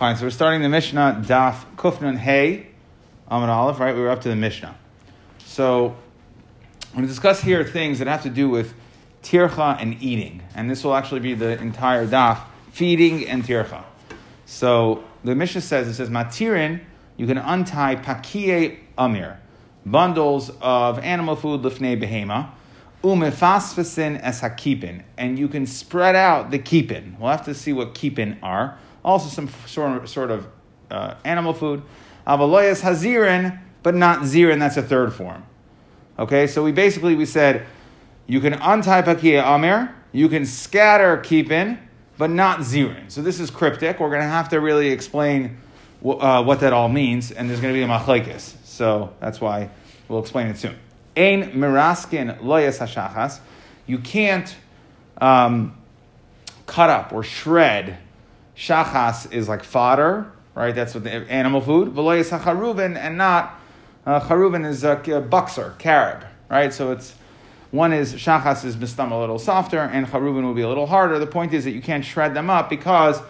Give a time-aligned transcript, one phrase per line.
[0.00, 2.68] Fine, so we're starting the Mishnah, Daf Kufnun Hey,
[3.28, 3.94] Amid Aleph, right?
[3.94, 4.74] We were up to the Mishnah.
[5.44, 5.94] So,
[6.84, 8.72] I'm going to discuss here things that have to do with
[9.22, 10.42] tircha and eating.
[10.54, 12.40] And this will actually be the entire Daf,
[12.72, 13.84] feeding and tircha.
[14.46, 16.80] So, the Mishnah says, it says, Matirin,
[17.18, 19.38] you can untie pakie amir,
[19.84, 22.52] bundles of animal food, lifnei behema,
[23.04, 27.18] umefasfasin es hakipin, and you can spread out the kipin.
[27.18, 28.78] We'll have to see what kipin are.
[29.04, 30.46] Also, some sort of, sort of
[30.90, 31.82] uh, animal food.
[32.26, 34.58] Avaloyas hazirin, but not zirin.
[34.58, 35.44] That's a third form.
[36.18, 37.66] Okay, so we basically we said
[38.26, 41.78] you can untie pakia amir, you can scatter kipin,
[42.18, 43.10] but not zirin.
[43.10, 43.98] So this is cryptic.
[43.98, 45.56] We're going to have to really explain
[46.04, 48.54] uh, what that all means, and there's going to be a machlekes.
[48.64, 49.70] So that's why
[50.08, 50.76] we'll explain it soon.
[51.16, 53.40] Ein miraskin loyas hashachas.
[53.86, 54.54] You can't
[55.20, 55.76] um,
[56.66, 57.98] cut up or shred.
[58.60, 60.74] Shachas is like fodder, right?
[60.74, 61.94] That's what the animal food.
[61.94, 63.58] Veloyas hacharuvin and not
[64.06, 64.20] uh,
[64.66, 66.72] is a, a buxer, carob, right?
[66.72, 67.14] So it's
[67.70, 71.18] one is shachas is mistam a little softer, and charuvin will be a little harder.
[71.18, 73.22] The point is that you can't shred them up because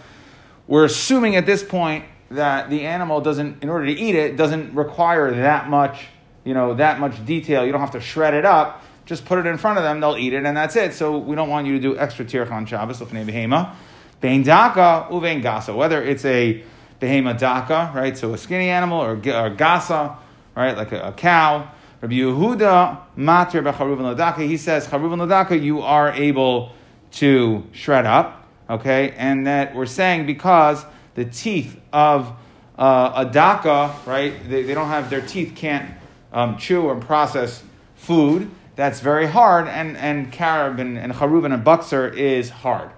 [0.67, 4.75] we're assuming at this point that the animal doesn't, in order to eat it, doesn't
[4.75, 6.07] require that much,
[6.43, 7.65] you know, that much detail.
[7.65, 8.83] You don't have to shred it up.
[9.07, 10.93] Just put it in front of them, they'll eat it, and that's it.
[10.93, 13.75] So we don't want you to do extra tirchan Shabbos, lefnei behema.
[14.21, 15.75] Bein daka uvein gasa.
[15.75, 16.63] Whether it's a
[17.01, 20.17] behema daka, right, so a skinny animal, or, or gasa,
[20.55, 21.71] right, like a, a cow.
[22.03, 24.47] Rabbi Yehuda matir b'charuvin ladaka.
[24.47, 26.73] He says charuvin ladaka you are able
[27.13, 32.33] to shred up, okay, and that we're saying because the teeth of
[32.79, 35.91] uh, a daka, right, they, they don't have their teeth can't
[36.33, 37.63] um, chew or process
[37.97, 38.51] food.
[38.77, 42.91] That's very hard, and and carob and, and charuvin and buxer is hard.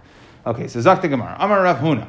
[0.44, 2.08] Okay, so Zakta Gemara, Amar Rav Huna.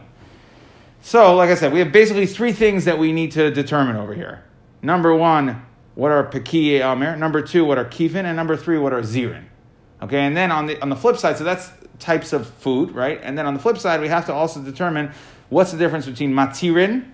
[1.02, 4.14] So, like I said, we have basically three things that we need to determine over
[4.14, 4.44] here.
[4.81, 5.64] Number one,
[5.95, 7.16] what are Pekiye Amir?
[7.16, 8.23] Number two, what are Kifin?
[8.23, 9.44] And number three, what are Zirin?
[10.02, 11.69] Okay, and then on the, on the flip side, so that's
[12.00, 13.19] types of food, right?
[13.22, 15.12] And then on the flip side, we have to also determine
[15.50, 17.12] what's the difference between Matirin,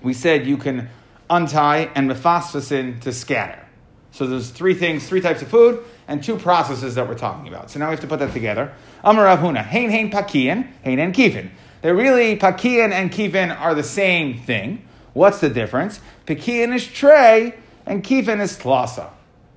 [0.00, 0.88] we said you can
[1.28, 3.64] untie, and Mephasphasin to scatter.
[4.10, 7.70] So there's three things, three types of food, and two processes that we're talking about.
[7.70, 8.74] So now we have to put that together.
[9.02, 11.50] Amar Rav Huna, Hein Hein Pakian, Hein and.
[11.80, 14.86] They're really, Pakian and Kifin are the same thing.
[15.14, 16.00] What's the difference?
[16.26, 17.54] Pakian is tray,
[17.86, 19.08] and Kifin is tlasa.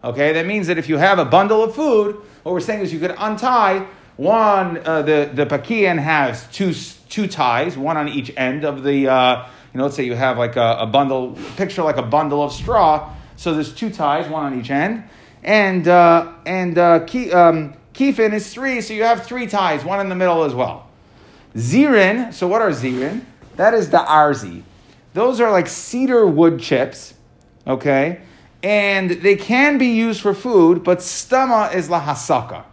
[0.01, 2.93] Okay, that means that if you have a bundle of food, what we're saying is
[2.93, 6.73] you could untie one, uh, the, the Pakian has two,
[7.09, 10.37] two ties, one on each end of the, uh, you know, let's say you have
[10.37, 13.13] like a, a, bundle, picture like a bundle of straw.
[13.35, 15.03] So there's two ties, one on each end.
[15.45, 20.01] And, uh, and uh, ki, um, Kifin is three, so you have three ties, one
[20.01, 20.89] in the middle as well.
[21.55, 23.23] Zirin, so what are zirin?
[23.55, 24.63] That is the arzi.
[25.13, 27.13] Those are like cedar wood chips,
[27.65, 28.19] okay?
[28.61, 32.65] And they can be used for food, but stama is la hasaka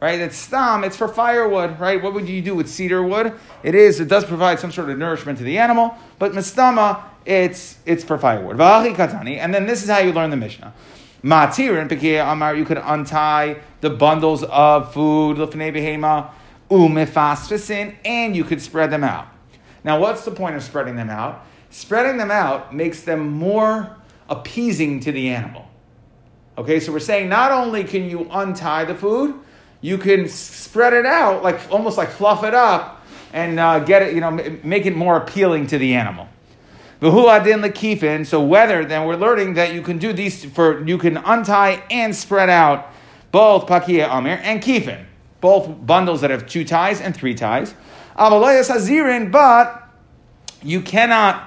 [0.00, 0.18] right?
[0.18, 2.02] It's stam, it's for firewood, right?
[2.02, 3.34] What would you do with cedar wood?
[3.62, 7.76] It is, it does provide some sort of nourishment to the animal, but mistama, it's
[7.84, 8.58] it's for firewood.
[8.58, 10.72] And then this is how you learn the Mishnah.
[11.22, 16.30] Matir and Amar, you could untie the bundles of food, lefnei behema,
[16.70, 19.26] umefasfasin, and you could spread them out.
[19.84, 21.44] Now, what's the point of spreading them out?
[21.70, 23.96] Spreading them out makes them more
[24.28, 25.68] appeasing to the animal.
[26.56, 29.34] Okay, so we're saying not only can you untie the food,
[29.80, 34.14] you can spread it out, like almost like fluff it up, and uh, get it,
[34.14, 34.30] you know,
[34.62, 36.28] make it more appealing to the animal.
[37.00, 38.26] V'hu adin lekifin.
[38.26, 42.14] So whether then we're learning that you can do these for you can untie and
[42.14, 42.92] spread out
[43.32, 45.04] both pakia amir and kifin,
[45.40, 47.74] both bundles that have two ties and three ties.
[48.16, 49.88] Avalayas hazirin, but
[50.62, 51.46] you cannot.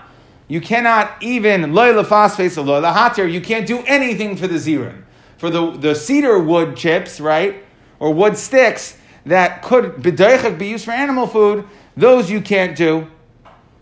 [0.50, 3.31] You cannot even loy phosphate loy hatir.
[3.31, 5.03] You can't do anything for the zirin.
[5.38, 7.64] For the, the cedar wood chips, right?
[8.03, 11.66] or wood sticks that could be used for animal food,
[11.96, 13.09] those you can't do.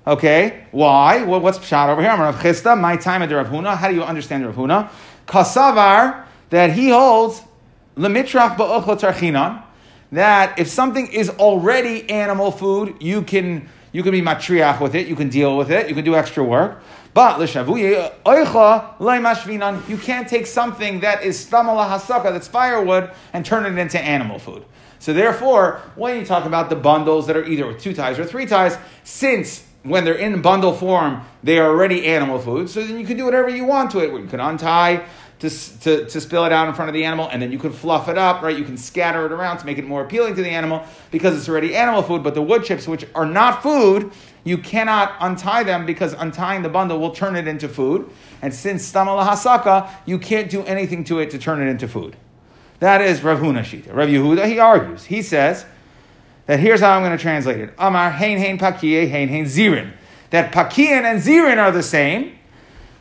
[0.06, 1.24] Okay, why?
[1.24, 2.10] Well, what's pshat over here?
[2.10, 3.78] I'm Rav Chisda, my time at the Rav Huna.
[3.78, 4.90] How do you understand Rav Huna?
[5.28, 7.44] Kasavar that he holds
[7.96, 9.62] lemitrach ba'ochlo tarchinan
[10.12, 15.06] that if something is already animal food, you can you can be matriach with it,
[15.06, 16.82] you can deal with it, you can do extra work.
[17.14, 17.48] But you
[19.98, 24.66] can't take something that is stamala hasaka, that's firewood, and turn it into animal food.
[24.98, 28.26] So therefore, when you talk about the bundles that are either with two ties or
[28.26, 33.00] three ties, since when they're in bundle form, they are already animal food, so then
[33.00, 34.12] you can do whatever you want to it.
[34.12, 35.06] You can untie
[35.40, 37.72] to, to, to spill it out in front of the animal, and then you can
[37.72, 38.56] fluff it up, right?
[38.56, 41.50] You can scatter it around to make it more appealing to the animal because it's
[41.50, 44.12] already animal food, but the wood chips, which are not food,
[44.44, 48.10] you cannot untie them because untying the bundle will turn it into food.
[48.44, 52.16] And since stamala hasaka, you can't do anything to it to turn it into food.
[52.80, 53.96] That is Rav Huna Shita.
[53.96, 55.06] Rav Yehuda, he argues.
[55.06, 55.66] He says
[56.46, 57.74] that here's how I'm going to translate it.
[57.78, 59.94] Amar hein hein pakie hein hein zirin.
[60.32, 62.38] That pakian and zirin are the same.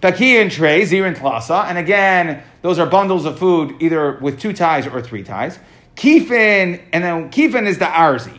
[0.02, 1.64] Pakian tray, zirin tlasa.
[1.64, 5.58] And again, those are bundles of food either with two ties or three ties.
[5.96, 8.38] Kifin, and then kifin is the arzi.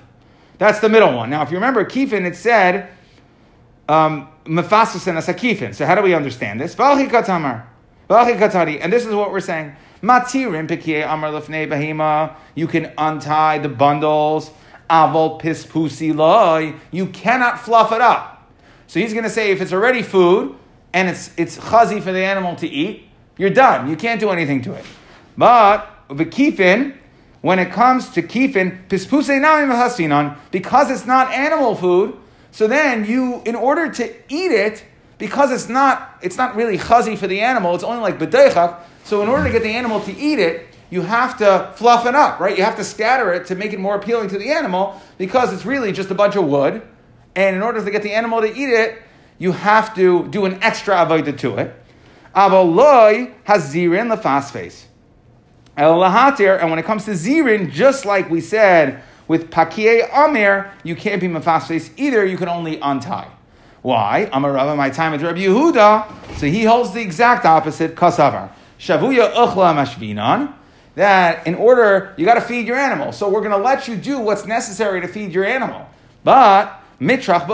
[0.57, 1.29] That's the middle one.
[1.29, 2.89] Now, if you remember, kifin, it said,
[3.87, 5.75] um, Mefasis and asakifin.
[5.75, 6.75] So how do we understand this?
[6.79, 9.75] And this is what we're saying.
[10.01, 12.35] Amar bahima.
[12.55, 14.49] You can untie the bundles.
[14.91, 16.75] Loy.
[16.91, 18.51] You cannot fluff it up.
[18.87, 20.55] So he's going to say if it's already food
[20.93, 23.07] and it's it's chazi for the animal to eat,
[23.37, 23.89] you're done.
[23.89, 24.85] You can't do anything to it.
[25.37, 26.97] But the kifin,
[27.41, 32.17] when it comes to kifin, pispuse hasinon, because it's not animal food,
[32.51, 34.83] so then you, in order to eat it,
[35.17, 39.21] because it's not, it's not really chazi for the animal, it's only like bedechak, so
[39.21, 42.39] in order to get the animal to eat it, you have to fluff it up,
[42.39, 42.55] right?
[42.55, 45.65] You have to scatter it to make it more appealing to the animal because it's
[45.65, 46.83] really just a bunch of wood.
[47.35, 49.01] And in order to get the animal to eat it,
[49.39, 51.73] you have to do an extra avodah to it.
[52.35, 54.83] Avaloi has zirin lefasfes.
[55.77, 61.21] And when it comes to zirin, just like we said with pakie amir, you can't
[61.21, 62.25] be mafasfes either.
[62.25, 63.29] You can only untie.
[63.81, 64.29] Why?
[64.33, 66.37] Amar Rava, my time with Rabbi Yehuda.
[66.37, 67.95] So he holds the exact opposite.
[67.95, 70.53] Kasavar shavuya uchla mashvinan.
[70.95, 73.11] That in order you got to feed your animal.
[73.11, 75.87] So we're going to let you do what's necessary to feed your animal.
[76.23, 77.47] But mitrach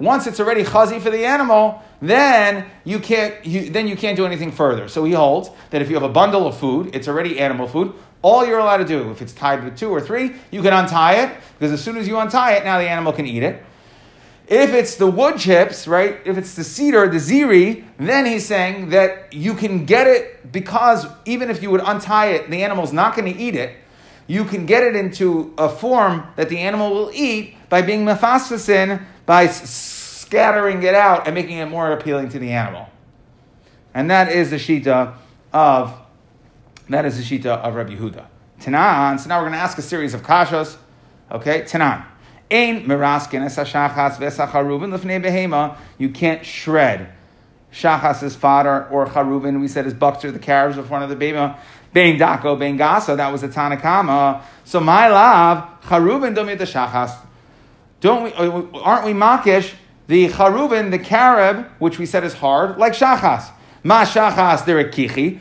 [0.00, 4.24] once it's already chazi for the animal, then you can't you, then you can't do
[4.24, 4.88] anything further.
[4.88, 7.92] So he holds that if you have a bundle of food, it's already animal food.
[8.22, 11.14] All you're allowed to do, if it's tied with two or three, you can untie
[11.14, 13.64] it because as soon as you untie it, now the animal can eat it.
[14.48, 16.18] If it's the wood chips, right?
[16.24, 21.06] If it's the cedar, the ziri, then he's saying that you can get it because
[21.26, 23.76] even if you would untie it, the animal's not going to eat it.
[24.26, 29.04] You can get it into a form that the animal will eat by being mephasasin,
[29.26, 32.88] by scattering it out and making it more appealing to the animal.
[33.92, 35.14] And that is the shita
[35.52, 35.94] of
[36.88, 38.24] that is the shita of Rabbi Yehuda.
[38.60, 39.20] Tanan.
[39.20, 40.76] So now we're going to ask a series of kashas.
[41.30, 42.04] Okay, Tanan.
[42.50, 45.76] Ein miraskin es hashachas v'esacharuvin lefnei behema.
[45.98, 47.12] You can't shred
[47.72, 49.60] shachas is fodder or charuvin.
[49.60, 51.58] We said is buckster the calves in front of the behema.
[51.92, 53.16] Bein dako, bein gasa.
[53.16, 54.42] That was a tanakama.
[54.64, 57.16] So my love charuvin don't the shachas.
[58.00, 58.32] Don't we?
[58.32, 59.74] Uh, aren't we makish
[60.08, 63.50] the charuvin, the carob, which we said is hard, like shachas.
[63.84, 65.38] Ma shachas, they're a kichi,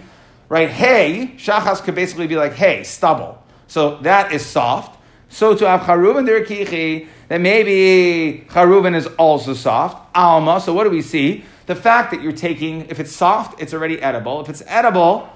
[0.49, 0.69] right?
[0.69, 3.41] Hay, shachas could basically be like hay, stubble.
[3.67, 4.96] So that is soft.
[5.29, 10.15] So to have charuvin, they're a kichi, then maybe charuvin is also soft.
[10.15, 11.43] Alma, so what do we see?
[11.65, 14.41] The fact that you're taking, if it's soft, it's already edible.
[14.41, 15.29] If it's edible,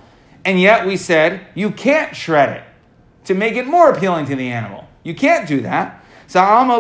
[0.46, 2.64] and yet we said you can't shred it
[3.26, 4.88] to make it more appealing to the animal.
[5.04, 6.04] You can't do that.
[6.28, 6.80] So, Alma,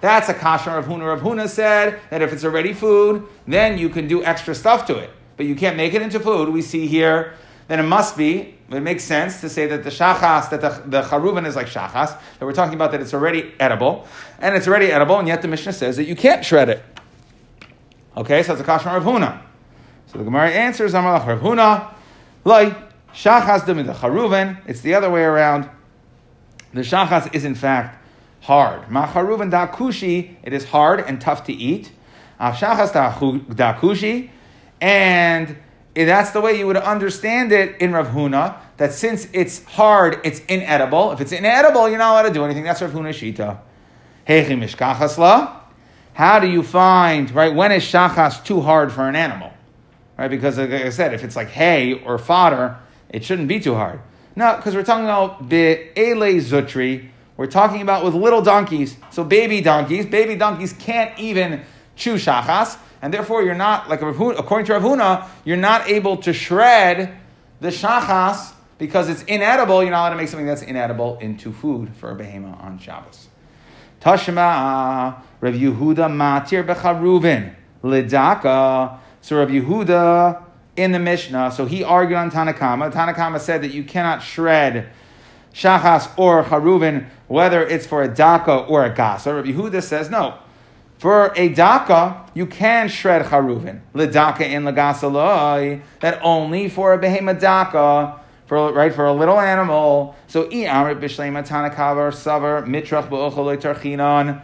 [0.00, 1.06] that's a kasha Rav Huna.
[1.06, 4.96] Rav Huna said that if it's already food, then you can do extra stuff to
[4.96, 5.10] it.
[5.36, 6.48] But you can't make it into food.
[6.50, 7.34] We see here
[7.68, 11.02] then it must be, it makes sense to say that the shachas, that the, the
[11.02, 14.06] charuvin is like shachas, that we're talking about that it's already edible,
[14.40, 16.82] and it's already edible, and yet the Mishnah says that you can't shred it.
[18.16, 19.40] Okay, so it's a kasha Rav Huna.
[20.06, 21.94] So the Gemara answers, Amalach Rav Huna,
[22.44, 22.76] like
[23.12, 25.68] shachas the charuvin, it's the other way around.
[26.72, 28.04] The shachas is in fact
[28.42, 28.82] hard.
[28.88, 31.92] Macharuv da dakushi, it is hard and tough to eat.
[32.38, 34.30] Ah, shachas dakushi,
[34.80, 35.56] and
[36.04, 40.40] that's the way you would understand it in Rav Huna, that since it's hard, it's
[40.40, 41.12] inedible.
[41.12, 42.64] If it's inedible, you're not allowed to do anything.
[42.64, 43.58] That's Rav Huna Shita.
[44.28, 45.60] Hechi mishkachasla.
[46.12, 49.52] How do you find, right, when is shachas too hard for an animal?
[50.18, 52.78] Right, because like I said, if it's like hay or fodder,
[53.10, 54.00] it shouldn't be too hard.
[54.34, 57.08] No, because we're talking about be'ele zutri.
[57.36, 58.96] We're talking about with little donkeys.
[59.10, 61.62] So baby donkeys, baby donkeys can't even
[61.96, 66.32] chew shachas, and therefore you're not like according to Rav Huna, you're not able to
[66.32, 67.16] shred
[67.60, 69.82] the shachas because it's inedible.
[69.82, 73.28] You're not allowed to make something that's inedible into food for a behema on Shabbos.
[74.00, 78.98] Tashma Rav Yehuda matir becharuvin lidaka.
[79.22, 80.44] So Rav Yehuda
[80.76, 81.52] in the Mishnah.
[81.52, 82.92] So he argued on Tanakama.
[82.92, 84.90] Tanakama said that you cannot shred
[85.54, 89.34] shachas or charuvin, whether it's for a daka or a gasa.
[89.34, 90.38] Rabbi Yehuda says no.
[90.98, 93.80] For a daka, you can shred charuvin.
[93.94, 95.82] Lidaka in lagasa loy.
[96.00, 100.16] That only for a behema daka, for right for a little animal.
[100.26, 104.42] So i amrit b'shlei matana kavar savar mitrach ba'ochol tarchinon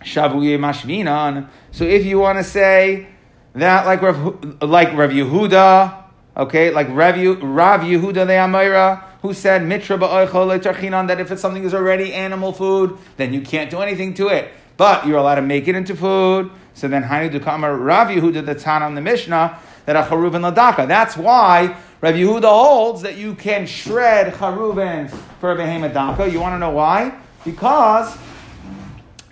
[0.00, 1.48] shavuye mashvinan.
[1.70, 3.06] So if you want to say
[3.54, 6.04] that like Rav, like Rav Yehuda,
[6.38, 11.42] okay, like Rav, Rav Yehuda the Amira, who said mitra ba'ochol tarchinon that if it's
[11.42, 15.36] something that's already animal food, then you can't do anything to it, but you're allowed
[15.36, 16.50] to make it into food.
[16.74, 20.86] So then Hainu Dukama Rav Yehuda the Tana in the Mishnah that a charuven ladaka.
[20.86, 26.28] That's why Rav Yehuda holds that you can shred charuvin for a behemoth daka.
[26.28, 27.18] You want to know why?
[27.44, 28.16] Because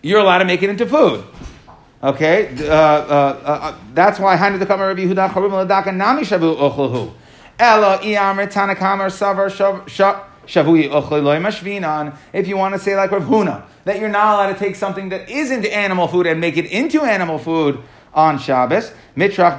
[0.02, 1.24] you're allowed to make it into food.
[2.02, 7.12] Okay, uh, uh, uh, that's why Hainu Dukama Rav Yehuda charuvin ladaka nami shavu ochlahu.
[7.58, 9.50] Ella iamr tanakamar savar
[10.46, 12.16] shavui ochleloi mashvinan.
[12.32, 15.10] If you want to say like Rav Huna that you're not allowed to take something
[15.10, 17.80] that isn't animal food and make it into animal food
[18.12, 19.58] on Shabbos, mitrach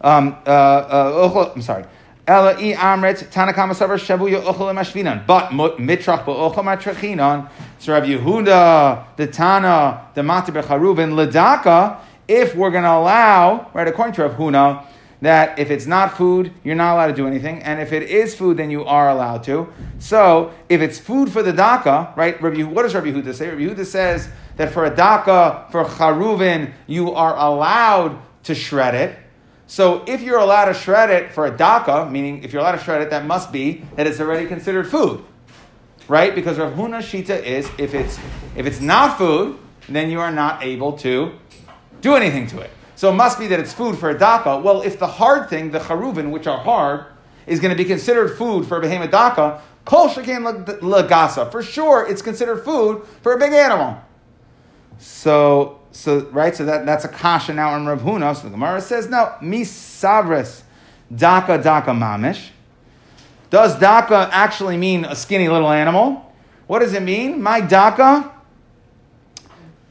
[0.00, 1.84] um, uh, uh, I'm sorry.
[2.26, 5.26] Ela i amret tanakama savar shavuya ochel mashvinan.
[5.26, 7.48] But mitrach ba'ochel matrachinan.
[7.78, 11.98] So Rav Yehuda, the Tana, the Mata Becharuvin, Ladaka,
[12.28, 14.84] if we're going to allow, right, according to Rav Huna,
[15.20, 18.34] that if it's not food, you're not allowed to do anything, and if it is
[18.34, 19.72] food, then you are allowed to.
[19.98, 22.40] So, if it's food for the daka, right?
[22.40, 23.48] Rabbi, what does Rabbi Huda say?
[23.48, 29.18] Rabbi Huda says that for a daka, for charuvin, you are allowed to shred it.
[29.66, 32.84] So, if you're allowed to shred it for a daka, meaning if you're allowed to
[32.84, 35.24] shred it, that must be that it's already considered food,
[36.06, 36.32] right?
[36.34, 38.18] Because Rav Huna's shita is if it's
[38.56, 39.58] if it's not food,
[39.88, 41.32] then you are not able to
[42.00, 42.70] do anything to it.
[42.98, 44.58] So it must be that it's food for a daka.
[44.58, 47.06] Well, if the hard thing, the charuvin, which are hard,
[47.46, 50.42] is going to be considered food for a behemoth daka, kol shekain
[50.80, 51.48] lagasa.
[51.52, 54.02] For sure, it's considered food for a big animal.
[54.98, 58.34] So, so right, so that, that's a kasha now in Rav Huna.
[58.34, 60.62] So the Gemara says, no, misavris
[61.14, 62.48] daka daka mamish.
[63.48, 66.34] Does daka actually mean a skinny little animal?
[66.66, 67.40] What does it mean?
[67.40, 68.28] My daka,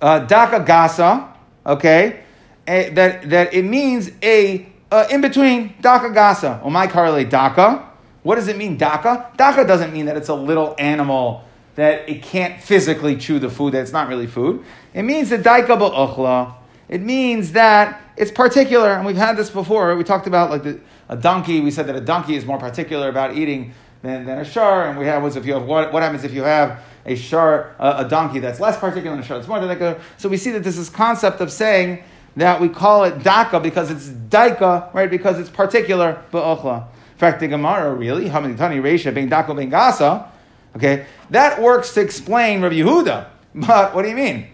[0.01, 1.29] uh, daka gasa,
[1.65, 2.25] okay?
[2.67, 7.89] That, that it means a uh, in between daka gasa or my correlate daka.
[8.23, 9.31] What does it mean daka?
[9.37, 11.45] Daka doesn't mean that it's a little animal
[11.75, 13.73] that it can't physically chew the food.
[13.73, 14.65] That it's not really food.
[14.93, 16.55] It means the daika ba'uchla.
[16.89, 19.95] It means that it's particular, and we've had this before.
[19.95, 21.61] We talked about like the, a donkey.
[21.61, 24.97] We said that a donkey is more particular about eating than, than a shar, and
[24.97, 28.05] we had was if you have what, what happens if you have a shar, a,
[28.05, 29.37] a donkey that's less particular than a shar.
[29.37, 30.01] It's more like a.
[30.17, 32.03] So we see that this is concept of saying
[32.37, 35.09] that we call it daka because it's daika, right?
[35.09, 36.85] Because it's particular ba'ochla.
[36.85, 40.27] In fact, the Gemara really, Hamaditani Reisha, being daka being gasa,
[40.75, 43.27] okay, that works to explain Rabbi Yehuda.
[43.55, 44.47] But what do you mean?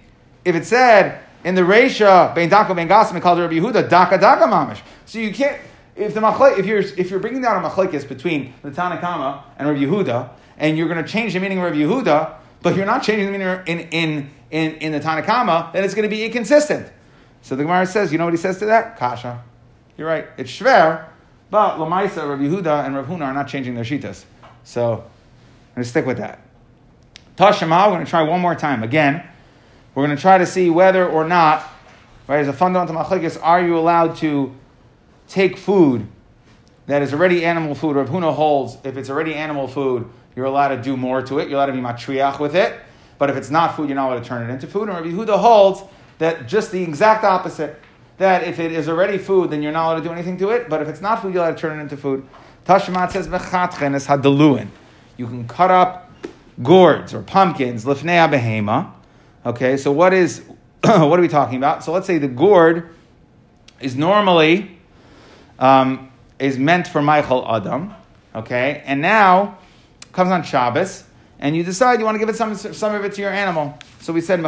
[0.45, 4.17] If it said in the Reisha, being daka being gasa, we called Rabbi Yehuda daka
[4.17, 4.79] daka mamish.
[5.05, 5.59] So you can't,
[5.97, 9.67] if the machle, if you're if you're bringing down a machlekes between the Tanakama and
[9.67, 13.03] Rabbi Yehuda, and you're going to change the meaning of Rabbi Yehuda, but you're not
[13.03, 16.89] changing the meaning in in in, in the Tanakama, then it's going to be inconsistent.
[17.43, 18.97] So the Gemara says, you know what he says to that?
[18.97, 19.43] Kasha.
[19.97, 20.27] You're right.
[20.37, 21.05] It's shver,
[21.51, 24.23] but Lamaisa, Rav Yehuda, and Rav Huna are not changing their shitas.
[24.63, 26.39] So I'm going to stick with that.
[27.35, 28.81] Tashema, we're going to try one more time.
[28.81, 29.27] Again,
[29.93, 31.67] we're going to try to see whether or not,
[32.27, 34.55] right, as a fundamental machlekes, are you allowed to
[35.27, 36.07] take food
[36.87, 37.97] that is already animal food?
[37.97, 41.49] Rav Huna holds, if it's already animal food, you're allowed to do more to it.
[41.49, 42.79] You're allowed to be matriach with it.
[43.17, 44.87] But if it's not food, you're not allowed to turn it into food.
[44.87, 45.83] And Rav Yehuda holds
[46.23, 47.77] that just the exact opposite.
[48.17, 50.69] That if it is already food, then you're not allowed to do anything to it.
[50.69, 52.25] But if it's not food, you're allowed to turn it into food.
[52.65, 54.69] Tashmat says v'chatchen is hadaluin.
[55.17, 56.09] You can cut up
[56.61, 58.93] gourds or pumpkins lifnei behema.
[59.45, 60.39] Okay, so what is
[60.81, 61.83] what are we talking about?
[61.83, 62.89] So let's say the gourd
[63.81, 64.79] is normally
[65.59, 67.93] um, is meant for ma'achal adam.
[68.33, 69.57] Okay, and now
[70.13, 71.03] comes on Shabbos
[71.43, 73.77] and you decide you want to give it some, some of it to your animal.
[73.99, 74.39] So we said.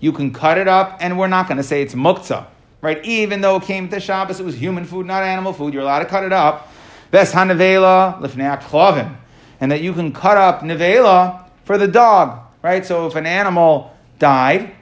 [0.00, 2.46] You can cut it up, and we're not going to say it's muktzah,
[2.80, 3.04] right?
[3.04, 5.74] Even though it came to Shabbos, it was human food, not animal food.
[5.74, 6.72] You're allowed to cut it up.
[7.12, 9.16] Hanavela lifnei
[9.60, 12.86] and that you can cut up nevela for the dog, right?
[12.86, 14.74] So if an animal died,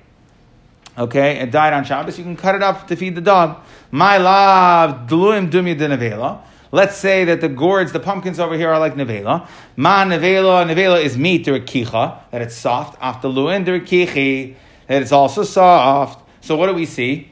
[0.96, 3.62] okay, it died on Shabbos, you can cut it up to feed the dog.
[3.90, 6.42] My love, dluim dumi de nevela.
[6.76, 9.48] Let's say that the gourds, the pumpkins over here are like nevela.
[9.76, 12.98] Ma nevela, nevela is meat, they're that it's soft.
[13.00, 16.28] After luin, they're that it's also soft.
[16.42, 17.30] So what do we see?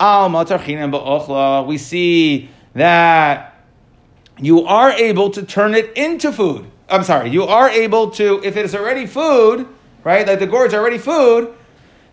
[0.00, 3.64] Al ba'ochla, we see that
[4.40, 6.68] you are able to turn it into food.
[6.88, 9.68] I'm sorry, you are able to, if it is already food,
[10.02, 11.54] right, like the gourds are already food,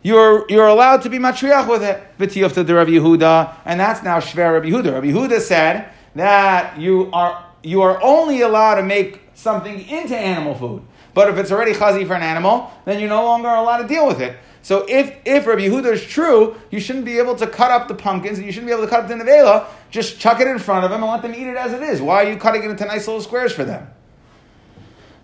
[0.03, 2.03] you're, you're allowed to be matriach with it.
[2.19, 4.93] V'tiyufta de Rabbi Yehuda, and that's now Shver Rabbi Yehuda.
[4.93, 10.55] Rabbi Yehuda said that you are you are only allowed to make something into animal
[10.55, 10.83] food.
[11.13, 14.05] But if it's already chazi for an animal, then you're no longer allowed to deal
[14.05, 14.37] with it.
[14.61, 17.95] So if, if Rabbi Yehuda is true, you shouldn't be able to cut up the
[17.95, 19.67] pumpkins and you shouldn't be able to cut up the nevela.
[19.89, 22.01] Just chuck it in front of them and let them eat it as it is.
[22.01, 23.87] Why are you cutting it into nice little squares for them?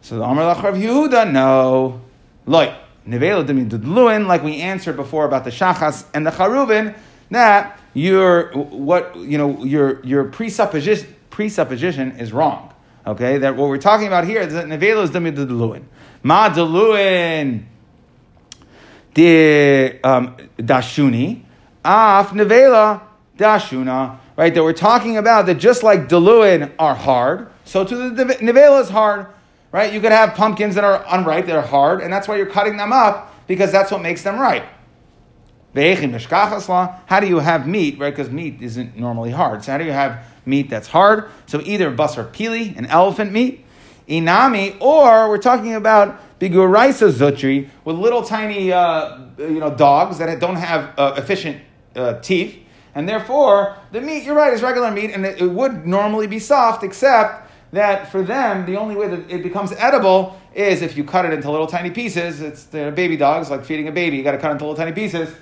[0.01, 2.01] So the Amar Lach Rabbi Yehuda, no.
[2.45, 2.73] Like,
[3.07, 6.95] nevela like we answered before about the shachas and the charuvin,
[7.29, 12.73] that your what you know your your presupposition presupposition is wrong.
[13.05, 15.83] Okay, that what we're talking about here is that nevela is demi deluin.
[16.23, 17.65] Ma deluin
[19.13, 21.43] the um, dashuni,
[21.83, 23.01] af nevela
[23.37, 24.19] dashuna.
[24.35, 28.81] Right, that we're talking about that just like deluin are hard, so to the nevela
[28.81, 29.27] is hard.
[29.71, 32.45] Right, you could have pumpkins that are unripe, that are hard, and that's why you're
[32.45, 34.65] cutting them up because that's what makes them ripe.
[35.75, 38.15] How do you have meat, right?
[38.15, 39.63] Because meat isn't normally hard.
[39.63, 41.29] So how do you have meat that's hard?
[41.47, 43.65] So either basar pili, an elephant meat,
[44.07, 50.39] inami, or we're talking about biguraisa zutri with little tiny, uh, you know, dogs that
[50.39, 51.61] don't have uh, efficient
[51.95, 52.59] uh, teeth,
[52.93, 56.39] and therefore the meat, you're right, is regular meat, and it, it would normally be
[56.39, 61.03] soft, except that for them, the only way that it becomes edible is if you
[61.03, 62.41] cut it into little tiny pieces.
[62.41, 64.17] It's the baby dogs, like feeding a baby.
[64.17, 65.33] You got to cut into little tiny pieces.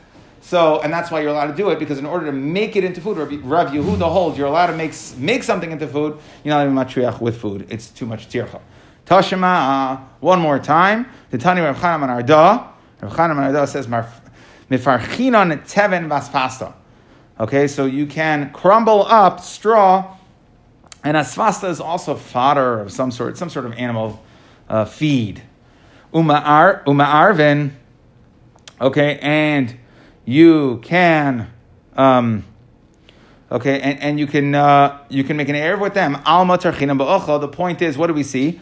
[0.42, 2.84] So, and that's why you're allowed to do it because in order to make it
[2.84, 6.18] into food, Rav Yehuda holds you're allowed to make make something into food.
[6.44, 7.68] You're not even matriach with food.
[7.70, 8.60] It's too much tircha.
[9.06, 11.08] Tashima, uh, one more time.
[11.30, 12.70] The Tani Rav Chanan Arda.
[13.02, 16.74] Rav Chanan Arda says mifarchinon teven vaspasta.
[17.40, 20.16] Okay, so you can crumble up straw,
[21.04, 24.24] and asfasta is also fodder of some sort, some sort of animal
[24.70, 25.42] uh, feed.
[26.14, 27.72] Uma'ar, uma'arvin.
[28.80, 29.78] Okay, and
[30.26, 31.52] you can,
[31.96, 32.46] um,
[33.52, 36.18] okay, and, and you can uh, you can make an erev with them.
[36.26, 37.42] Alma tarchinam ba'ochel.
[37.42, 38.60] The point is, what do we see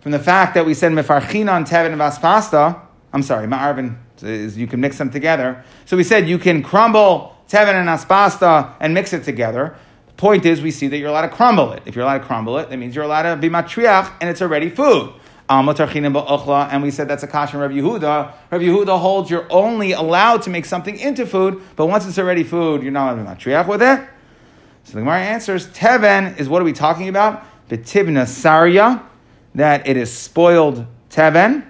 [0.00, 2.80] from the fact that we said mefarchinan tevin vaspasta?
[3.12, 5.64] I'm sorry, ma'arvin is you can mix them together.
[5.86, 9.76] So we said you can crumble tevin and aspasta and mix it together.
[10.06, 11.82] The point is, we see that you're allowed to crumble it.
[11.86, 14.42] If you're allowed to crumble it, that means you're allowed to be matriach and it's
[14.42, 15.14] already food
[15.50, 18.32] and we said that's a kasha Rabbi Yehuda.
[18.50, 22.44] Rabbi Yehuda holds you're only allowed to make something into food, but once it's already
[22.44, 24.00] food, you're not allowed to triach with it.
[24.84, 27.44] So the Gemara answers, Teven is what are we talking about?
[27.68, 29.02] Betibna sarya,
[29.56, 31.66] that it is spoiled Teven.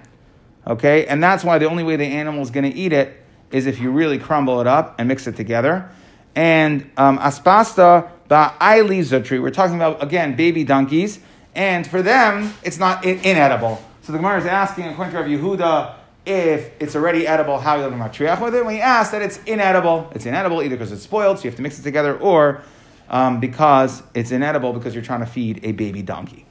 [0.67, 3.17] Okay, and that's why the only way the animal is going to eat it
[3.49, 5.89] is if you really crumble it up and mix it together.
[6.35, 11.19] And um, aspasta ba'aili zutri, we're talking about, again, baby donkeys
[11.55, 13.83] and for them, it's not inedible.
[14.03, 17.83] So the Gemara is asking, according to Rav Yehuda, if it's already edible, how you
[17.83, 18.63] live matriach with it.
[18.63, 21.57] When he asked that it's inedible, it's inedible either because it's spoiled, so you have
[21.57, 22.61] to mix it together, or
[23.09, 26.45] um, because it's inedible because you're trying to feed a baby donkey.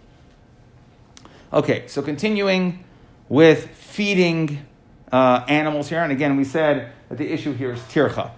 [1.53, 2.85] Okay, so continuing
[3.29, 4.67] with feeding
[5.11, 8.31] uh, animals here, and again, we said that the issue here is tircha.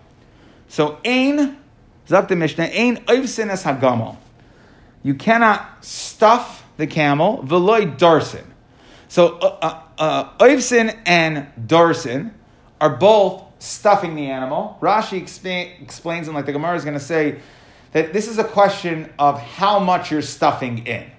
[0.68, 1.58] So, ein,
[2.08, 4.16] zak the Mishnah, ein oivsin es hagamal
[5.02, 8.44] you cannot stuff the camel, veloy darsin.
[9.08, 12.32] So uh, uh, uh, and darsin
[12.80, 14.78] are both stuffing the animal.
[14.80, 15.22] Rashi
[15.82, 17.40] explains, and like the Gemara is going to say,
[17.92, 21.10] that this is a question of how much you're stuffing in.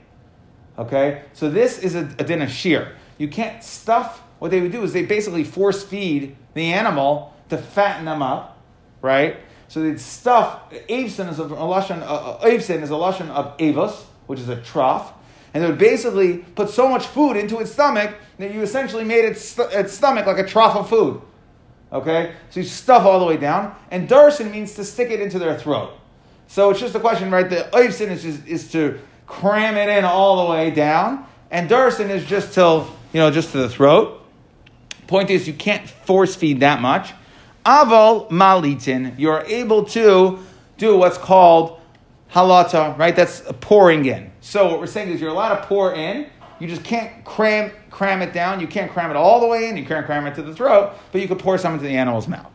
[0.77, 1.21] Okay?
[1.33, 2.95] So this is a, a din of shear.
[3.17, 7.57] You can't stuff, what they would do is they basically force feed the animal to
[7.57, 8.57] fatten them up,
[9.01, 9.37] right?
[9.73, 14.47] So they'd stuff, Avsin is a, lashon, uh is a lashon of Avos, which is
[14.47, 15.11] a trough,
[15.51, 19.25] and they would basically put so much food into its stomach that you essentially made
[19.25, 21.19] its, its stomach like a trough of food.
[21.91, 22.35] Okay?
[22.51, 25.57] So you stuff all the way down, and darsin means to stick it into their
[25.57, 25.97] throat.
[26.45, 27.49] So it's just a question, right?
[27.49, 32.11] The Avsin is, is, is to cram it in all the way down, and darsin
[32.11, 34.23] is just till, you know, just to the throat.
[35.07, 37.11] Point is, you can't force feed that much.
[37.65, 40.39] Aval malitin, you're able to
[40.77, 41.79] do what's called
[42.31, 43.15] halata, right?
[43.15, 44.31] That's pouring in.
[44.41, 46.27] So what we're saying is you're allowed to pour in.
[46.59, 48.59] You just can't cram cram it down.
[48.59, 49.77] You can't cram it all the way in.
[49.77, 52.27] You can't cram it to the throat, but you could pour some into the animal's
[52.27, 52.51] mouth.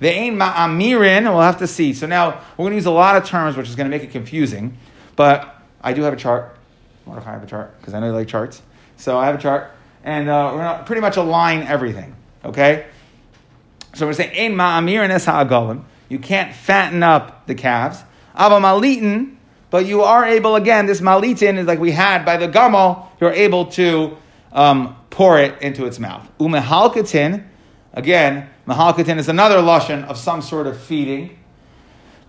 [0.00, 1.92] The ain ma'amirin, we'll have to see.
[1.92, 4.04] So now we're going to use a lot of terms, which is going to make
[4.04, 4.78] it confusing.
[5.16, 6.56] But I do have a chart.
[7.04, 7.76] What if I have a chart?
[7.80, 8.62] Because I know you like charts.
[8.96, 9.72] So I have a chart,
[10.04, 12.14] and uh, we're going to pretty much align everything.
[12.44, 12.86] Okay.
[13.94, 15.84] So we're saying, Ein ma'amir and ha'agalim.
[16.08, 18.02] You can't fatten up the calves.
[18.34, 19.36] Ava malitin,
[19.70, 23.32] but you are able, again, this malitin is like we had by the gamal, you're
[23.32, 24.16] able to
[24.52, 26.26] um, pour it into its mouth.
[26.38, 27.44] Umehalkatin,
[27.92, 31.38] again, mahalkatin is another lushan of some sort of feeding.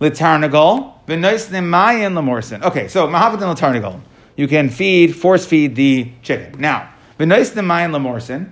[0.00, 2.62] litarnagol, v'noisnim mayin lamorsin.
[2.62, 4.00] Okay, so mahavitin litarnagol.
[4.36, 6.60] You can feed, force feed the chicken.
[6.60, 8.50] Now, v'noisnim mayin lamorsin.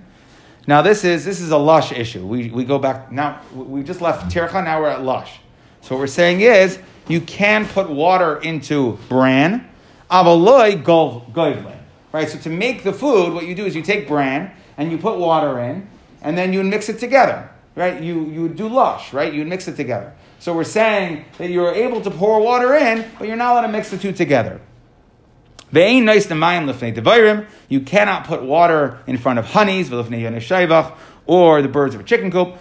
[0.69, 2.23] Now this is this is a lush issue.
[2.23, 3.41] We, we go back now.
[3.55, 4.63] We just left tircha.
[4.63, 5.39] Now we're at lush.
[5.81, 6.77] So what we're saying is
[7.07, 9.67] you can put water into bran,
[10.11, 11.79] avaloi goivlin.
[12.11, 12.29] Right.
[12.29, 15.17] So to make the food, what you do is you take bran and you put
[15.17, 15.89] water in,
[16.21, 17.49] and then you mix it together.
[17.73, 18.03] Right.
[18.03, 19.11] You you do lush.
[19.11, 19.33] Right.
[19.33, 20.13] You mix it together.
[20.37, 23.69] So we're saying that you're able to pour water in, but you're not allowed to
[23.69, 24.61] mix the two together.
[25.71, 29.91] You cannot put water in front of honeys,
[31.25, 32.57] or the birds of a chicken coop.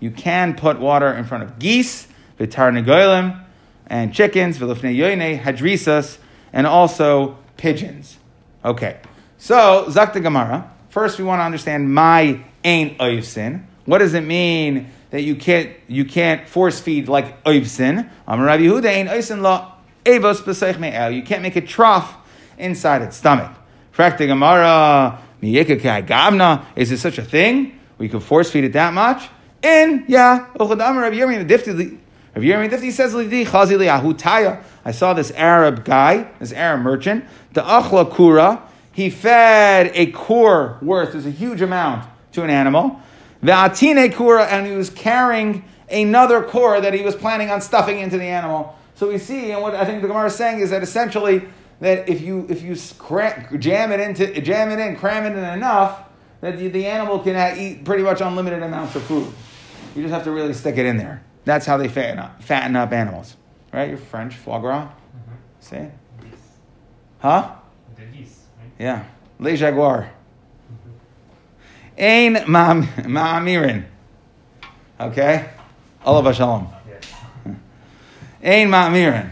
[0.00, 2.08] You can put water in front of geese,
[2.38, 6.18] and chickens, hadrisas,
[6.52, 8.18] and also pigeons.
[8.64, 8.98] Okay,
[9.38, 10.70] so Zakta Gemara.
[10.88, 13.64] First, we want to understand my ain oivsin.
[13.84, 18.08] What does it mean that you can't you can't force feed like oivsin?
[18.26, 19.73] Am Rabbi Yehuda ain oivsin la
[20.04, 22.16] Evos You can't make a trough
[22.58, 23.52] inside its stomach.
[23.92, 27.78] Frakta Gemara, Gavna, is there such a thing?
[27.98, 29.28] We could force feed it that much?
[29.62, 30.46] In, yeah.
[32.34, 33.14] Rabbi Yirmi Difti says,
[34.84, 38.62] I saw this Arab guy, this Arab merchant, the Achla Kura,
[38.92, 43.00] he fed a kur worth, there's a huge amount, to an animal.
[43.42, 47.98] The Atine Kura, and he was carrying another kur that he was planning on stuffing
[47.98, 48.76] into the animal.
[49.04, 51.42] So we see, and what I think the Gemara is saying is that essentially
[51.80, 52.74] that if you if you
[53.58, 56.04] jam it into jam it in, cram it in enough,
[56.40, 59.30] that the, the animal can eat pretty much unlimited amounts of food.
[59.94, 61.22] You just have to really stick it in there.
[61.44, 63.36] That's how they fatten up, fatten up animals,
[63.74, 63.90] right?
[63.90, 64.86] You're French foie gras.
[64.86, 65.34] Mm-hmm.
[65.60, 65.90] See?
[67.18, 67.56] Huh?
[68.78, 69.04] Yeah,
[69.38, 70.10] Le Jaguar.
[71.98, 73.84] Ain ma'amirin.
[74.98, 75.50] Okay?
[76.06, 76.68] Allah shalom.
[78.44, 79.30] Ein ma'amirin.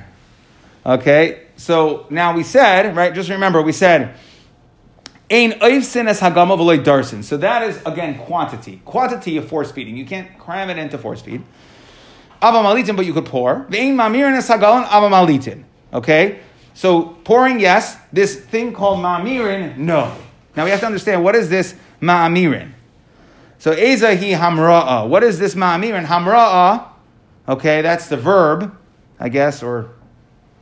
[0.84, 4.16] Okay, so now we said, right, just remember, we said,
[5.32, 7.24] Ein oifsin es hagama v'loy darsin.
[7.24, 8.82] So that is, again, quantity.
[8.84, 9.96] Quantity of force feeding.
[9.96, 11.42] You can't cram it into force feed.
[12.42, 13.66] Avamalitin, but you could pour.
[13.70, 15.64] Ve'ein ma'mirin es hagalon avamalitin.
[15.94, 16.40] Okay,
[16.74, 17.96] so pouring, yes.
[18.12, 20.14] This thing called ma'amirin, no.
[20.54, 22.72] Now we have to understand, what is this ma'amirin?
[23.58, 25.08] So eza hi hamra'a.
[25.08, 26.04] What is this ma'amirin?
[26.04, 26.88] Hamra'a,
[27.48, 28.76] okay, that's the verb.
[29.22, 29.88] I guess, or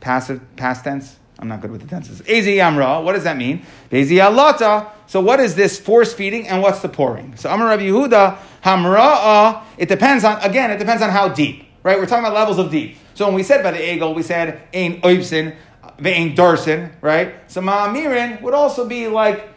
[0.00, 1.16] passive past tense.
[1.38, 2.20] I'm not good with the tenses.
[2.20, 3.64] Ezi amra, what does that mean?
[3.90, 4.90] Ezi alata.
[5.06, 7.36] So what is this force feeding and what's the pouring?
[7.36, 11.98] So Amar Rabbi Yehuda, hamra'a, it depends on, again, it depends on how deep, right?
[11.98, 12.98] We're talking about levels of deep.
[13.14, 15.56] So when we said by the egel, we said ein oibsin,
[15.98, 17.50] ve'ein darsin, right?
[17.50, 19.48] So ma'amirin would also be like,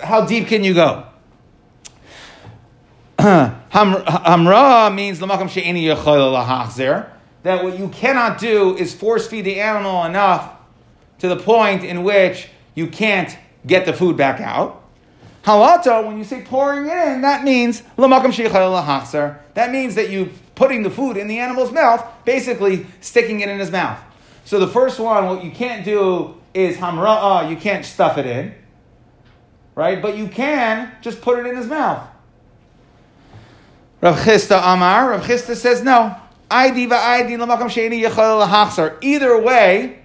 [0.00, 1.04] how deep can you go?
[3.18, 7.10] Hamra means l'makam she'eni yachol lahachzer
[7.42, 10.52] that what you cannot do is force feed the animal enough
[11.18, 14.82] to the point in which you can't get the food back out.
[15.44, 17.82] Halata, when you say pouring it in, that means
[19.54, 23.58] that means that you putting the food in the animal's mouth, basically sticking it in
[23.58, 23.98] his mouth.
[24.44, 28.54] So the first one, what you can't do is hamra'a, you can't stuff it in,
[29.74, 30.02] right?
[30.02, 32.06] But you can just put it in his mouth.
[34.02, 36.16] Rav Chisda Amar, Rav Chisda says no.
[39.02, 39.98] Either way,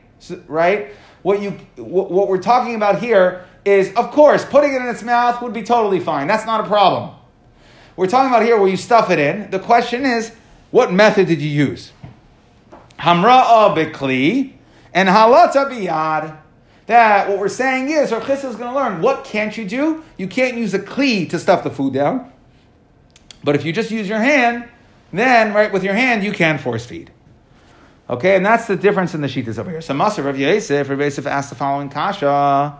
[0.47, 0.93] right?
[1.23, 5.41] What you what we're talking about here is, of course, putting it in its mouth
[5.41, 6.27] would be totally fine.
[6.27, 7.15] That's not a problem.
[7.95, 9.49] We're talking about here where you stuff it in.
[9.49, 10.31] The question is,
[10.71, 11.93] what method did you use?
[12.99, 14.53] Hamra bikli
[14.93, 16.37] and halata biyad.
[16.87, 20.03] That what we're saying is, Rav is going to learn what can't you do?
[20.17, 22.31] You can't use a kli to stuff the food down.
[23.43, 24.69] But if you just use your hand,
[25.17, 27.11] then, right, with your hand, you can force feed.
[28.09, 29.81] Okay, and that's the difference in the sheetas over here.
[29.81, 32.79] So Maser Rav Yosef, Rav Yosef asked the following kasha.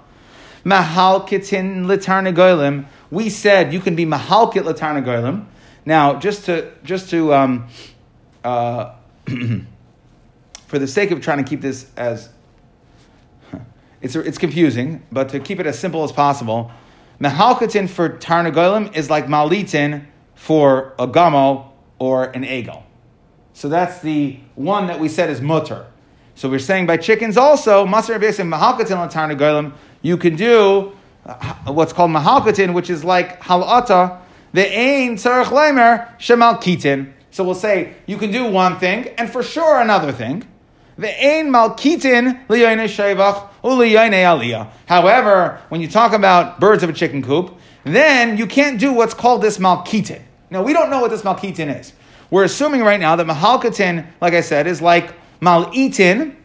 [0.63, 2.85] Mahalkitin litarnagolim.
[3.09, 5.45] We said you can be mahalkit litarnagolim.
[5.85, 7.67] Now, just to just to um,
[8.43, 8.93] uh,
[10.67, 12.29] for the sake of trying to keep this as
[14.01, 16.71] it's it's confusing, but to keep it as simple as possible,
[17.19, 22.84] mahalkitin for tarnagolim is like malitin for a gamo or an egel.
[23.53, 25.86] So that's the one that we said is mutter.
[26.36, 30.91] So we're saying by chickens also, masar besim mahalkatin you can do
[31.25, 34.19] uh, what's called mahalkatin, which is like halata,
[34.53, 37.13] the ain tzarech lemer shemal kitin.
[37.31, 40.45] So we'll say you can do one thing and for sure another thing.
[40.97, 44.69] The ain malkitin liyone shevach uliyone aliyah.
[44.86, 49.13] However, when you talk about birds of a chicken coop, then you can't do what's
[49.13, 50.21] called this malkitin.
[50.49, 51.93] Now, we don't know what this Malkitin is.
[52.29, 56.36] we're assuming right now that Mahalkatin, like I said, is like Mal'itin,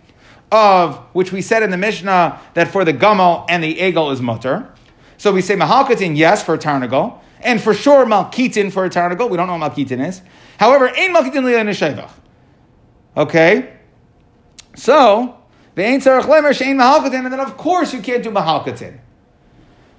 [0.52, 4.20] of which we said in the Mishnah that for the Gamal and the Egel is
[4.20, 4.72] mutter.
[5.16, 9.30] So we say Mahalkatin, yes, for a Tarnagal, and for sure Malkitin for a Tarnagal.
[9.30, 10.22] We don't know what Malkitin is.
[10.58, 12.10] However, ain't Malkitin Liyah
[13.16, 13.76] Okay?
[14.74, 15.38] So,
[15.74, 18.98] the ain't Sarach Lemer, Shein Mahalkatin, and then of course you can't do Mahalkatin.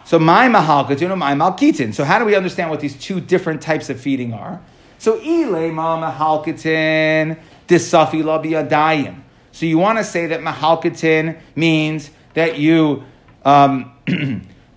[0.06, 1.94] So my mahalkatin or my malkitin.
[1.94, 4.62] So how do we understand what these two different types of feeding are?
[4.98, 9.22] So ile ma mahalkatin disafi labiyadayim.
[9.52, 13.04] So you want to say that mahalkatin means that you
[13.44, 13.92] um,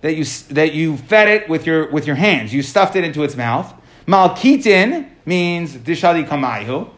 [0.01, 2.53] that you that you fed it with your with your hands.
[2.53, 3.73] You stuffed it into its mouth.
[4.07, 6.89] Malkitin means dishali kamayu.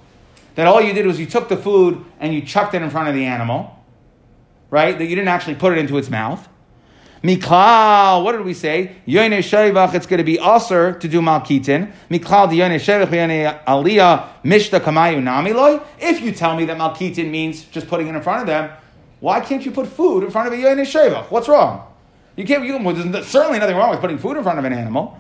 [0.56, 3.10] That all you did was you took the food and you chucked it in front
[3.10, 3.78] of the animal,
[4.72, 4.98] right?
[4.98, 6.48] That you didn't actually put it into its mouth.
[7.23, 8.95] Miklal, what did we say?
[9.08, 11.91] Yoine Shevach, it's going to be usher to do Malkitin.
[12.12, 15.84] Miklal, the Yoine Shevach, Yoine Aliyah, Mishta Kamayu Namiloi.
[15.99, 18.69] If you tell me that Malkitin means just putting it in front of them,
[19.19, 21.32] why can't you put food in front of a Yoine Shevach?
[21.32, 21.91] What's wrong?
[22.36, 24.73] You can't, you, well, there's certainly nothing wrong with putting food in front of an
[24.73, 25.19] animal.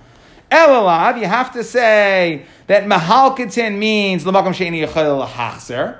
[0.51, 5.99] Elalav, you have to say that Mahalkitin means Lamakam Sheni Yachel Hachser.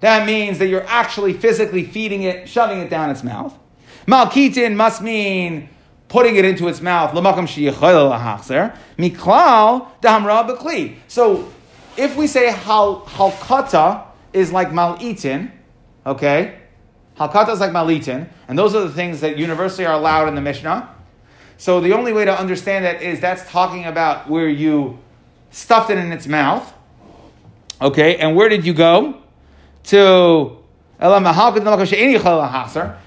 [0.00, 3.54] That means that you're actually physically feeding it, shoving it down its mouth.
[4.06, 5.68] Malkitin must mean
[6.08, 7.14] putting it into its mouth.
[7.14, 8.76] L'makam lahachzer.
[8.98, 10.96] Miklal dahamra bekli.
[11.08, 11.52] So
[11.96, 15.50] if we say hal, halkata is like malitin,
[16.04, 16.58] okay?
[17.16, 20.40] Halkata is like malitin, and those are the things that universally are allowed in the
[20.40, 20.90] Mishnah.
[21.56, 24.98] So the only way to understand that is that's talking about where you
[25.50, 26.72] stuffed it in its mouth.
[27.80, 29.18] Okay, and where did you go?
[29.84, 30.58] To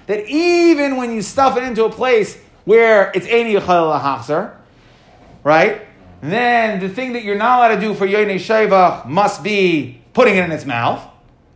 [0.07, 4.55] that even when you stuff it into a place where it's Eini Yachal
[5.43, 5.87] right?
[6.21, 10.35] Then the thing that you're not allowed to do for Yoine Shevach must be putting
[10.35, 11.05] it in its mouth,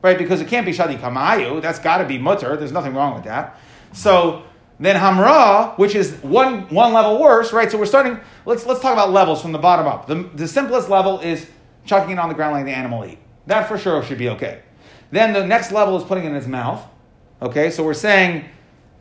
[0.02, 0.18] right?
[0.18, 1.62] Because it can't be Shadi Kamayu.
[1.62, 2.56] That's got to be mutter.
[2.56, 3.60] There's nothing wrong with that.
[3.94, 4.44] So
[4.80, 7.72] then Hamra, which is one, one level worse, right?
[7.72, 10.08] So we're starting, let's, let's talk about levels from the bottom up.
[10.08, 11.48] The, the simplest level is
[11.86, 13.20] chucking it on the ground like the animal eat.
[13.48, 14.62] That for sure should be okay.
[15.12, 16.84] Then the next level is putting it in its mouth.
[17.42, 18.46] Okay, so we're saying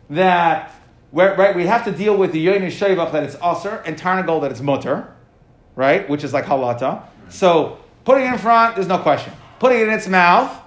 [0.08, 0.74] that
[1.12, 4.50] right, we have to deal with the yoyin shevach that it's aser and tarnagol that
[4.50, 5.14] it's mutter,
[5.76, 7.02] right, which is like halata.
[7.28, 9.34] So putting it in front, there's no question.
[9.58, 10.58] Putting it in its mouth,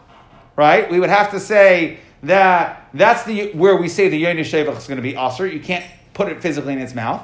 [0.55, 4.77] right, we would have to say that that's the where we say the yoyin shevach
[4.77, 5.47] is going to be aser.
[5.47, 7.23] You can't put it physically in its mouth.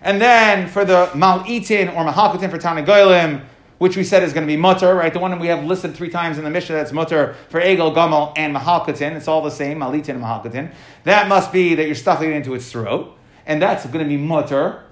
[0.00, 3.44] And then for the mal'itin or mahakutin for tanagolim,
[3.78, 5.12] which we said is going to be mutter, right?
[5.12, 8.32] The one we have listed three times in the Mishnah that's mutter for egel, gomel,
[8.36, 9.16] and mahalkatin.
[9.16, 10.72] It's all the same, malitin and mahalkatin.
[11.04, 14.16] That must be that you're stuffing it into its throat, and that's going to be
[14.16, 14.82] mutter.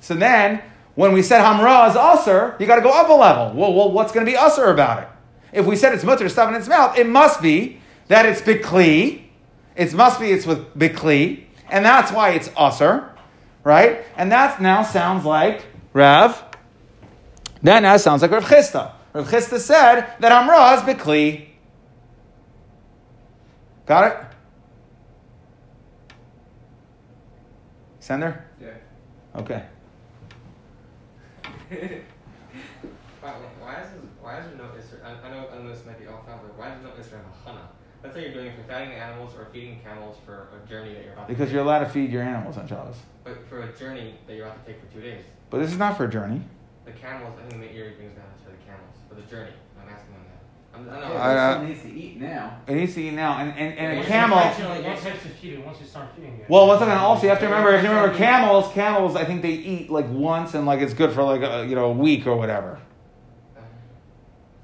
[0.00, 0.62] So then,
[0.94, 3.58] when we said hamra is usr, you got to go up a level.
[3.58, 5.08] Well, well what's going to be usr about it?
[5.52, 9.22] If we said it's mutter stuff in its mouth, it must be that it's bikli.
[9.76, 13.10] It must be it's with bikli, and that's why it's usr,
[13.64, 14.04] right?
[14.16, 16.49] And that now sounds like Rav.
[17.62, 18.92] Then that sounds like Rav Chisda.
[19.12, 21.46] Rav Chisda said that Amra is Bikli.
[23.86, 24.16] Got it?
[27.98, 28.44] Sender?
[28.60, 28.68] Yeah.
[29.36, 29.64] Okay.
[33.20, 35.04] why, why, is this, why is there no Isra?
[35.04, 36.96] I, I, know, I know this might be off topic, but why is there no
[36.96, 37.66] Isra Hachana?
[38.02, 41.04] Let's say you're doing it for fatting animals or feeding camels for a journey that
[41.04, 42.96] you're about to Because you're allowed to feed your animals on Shabbos.
[43.24, 45.24] But for a journey that you're about to take for two days.
[45.50, 46.40] But this is not for a journey.
[46.90, 49.52] The camels, I think the Meir brings down for the camels, for the journey.
[49.80, 50.76] I'm asking them that.
[50.76, 51.14] I'm, I know.
[51.14, 52.60] Yeah, uh, needs to eat now.
[52.66, 54.38] It needs to eat now, and and, and a camel.
[54.38, 56.50] once you feed once you start feeding it.
[56.50, 57.74] Well, once again, also you have to remember.
[57.74, 61.12] If you remember camels, camels, I think they eat like once, and like it's good
[61.12, 62.80] for like a, you know a week or whatever.
[63.56, 63.64] Uh-huh.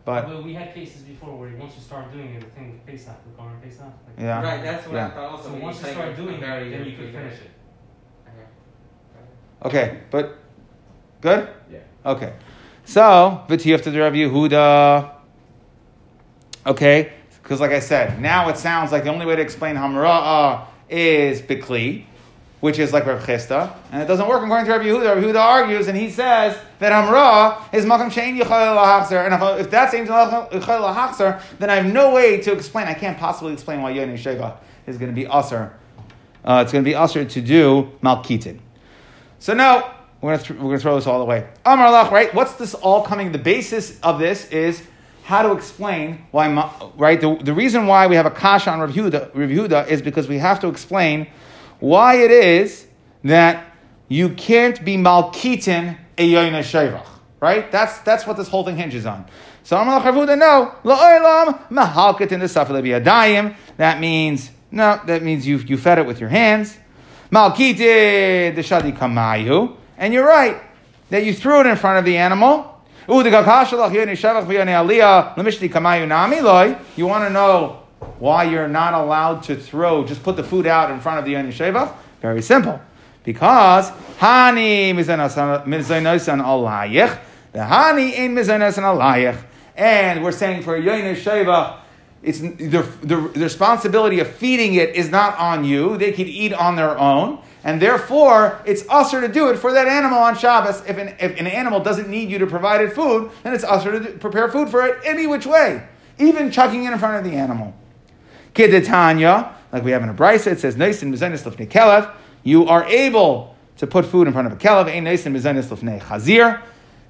[0.04, 3.06] But well, we had cases before where once you start doing it, the thing pays
[3.06, 3.92] off, the car pays off.
[4.06, 4.42] Like, yeah.
[4.42, 4.62] Right.
[4.64, 5.06] That's what yeah.
[5.06, 5.30] I thought.
[5.30, 7.50] Also, so once you start doing it, then you can finish it.
[9.62, 9.68] Okay.
[9.68, 10.38] Okay, but
[11.20, 11.48] good.
[11.70, 11.78] Yeah.
[12.07, 12.33] Okay.
[12.85, 15.11] So, v'tiyafta to Rav Yehuda.
[16.64, 20.66] Okay, because like I said, now it sounds like the only way to explain hamra'ah
[20.88, 22.05] is bikli,
[22.61, 25.16] which is like Rav Chisda, and it doesn't work according to Rav Yehuda.
[25.16, 29.66] Rav Yehuda argues, and he says that hamra'ah is makam shein yichayel lahachzer, and if,
[29.66, 32.87] if that's aimed yichayel lahachzer, then I have no way to explain.
[32.87, 35.73] I can't possibly explain why yoni sheva is going to be aser.
[36.45, 38.61] Uh, it's going to be aser to do malkitin.
[39.40, 39.95] So now
[40.26, 41.46] we're going, th- we're to throw this all away.
[41.64, 42.34] Amar Allah, right?
[42.34, 43.32] What's this all coming?
[43.32, 44.82] The basis of this is
[45.24, 46.48] how to explain why,
[46.96, 47.20] right?
[47.20, 50.38] The, the reason why we have a kasha on Rav Yehuda, Rav is because we
[50.38, 51.28] have to explain
[51.80, 52.86] why it is
[53.24, 53.64] that
[54.08, 57.06] you can't be malkitin a yoyna shevach.
[57.38, 57.70] Right?
[57.70, 59.26] That's that's what this whole thing hinges on.
[59.62, 63.54] So Amar Chavuda, no, la'olam mahalkat in the safel biyadayim.
[63.76, 66.78] That means no, that means you you fed it with your hands.
[67.30, 70.61] Malkite the shadi kamayu, and you're right
[71.11, 72.72] that you threw it in front of the animal.
[73.09, 73.26] You want
[77.24, 77.82] to know
[78.18, 81.32] why you're not allowed to throw, just put the food out in front of the
[81.32, 81.94] Yoni Shevach?
[82.20, 82.80] Very simple.
[83.22, 85.64] Because Hani mizanosan
[86.42, 87.18] alayich,
[87.52, 89.42] the Hani in mizanosan alayich.
[89.76, 91.78] And we're saying for Yoni Shevach,
[92.22, 95.96] it's the, the, the responsibility of feeding it is not on you.
[95.96, 97.38] They could eat on their own.
[97.66, 100.85] And therefore, it's usher to do it for that animal on Shabbos.
[100.87, 103.90] If an, if an animal doesn't need you to provide it food, then it's usher
[103.90, 105.85] to do, prepare food for it any which way,
[106.16, 107.74] even chucking it in front of the animal.
[108.55, 112.14] Kidetanya, like we have in a brisa, it says, Naisin mizanis lifnei kelev.
[112.44, 114.87] You are able to put food in front of a kelev.
[114.87, 116.62] Ein naisin mizanis lifnei chazir.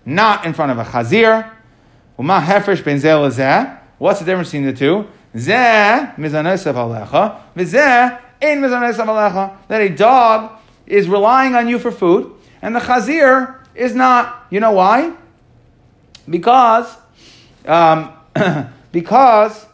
[0.06, 1.52] Not in front of a chazir.
[2.18, 5.06] Uma hefresh ben zeh What's the difference between the two?
[5.34, 7.42] Zeh mizanis alecha.
[7.54, 8.60] V'zeh ein.
[8.60, 10.52] That a dog
[10.86, 14.46] is relying on you for food, and the chazir is not.
[14.50, 15.14] You know why?
[16.28, 16.96] Because,
[17.66, 18.12] um,
[18.92, 19.66] because,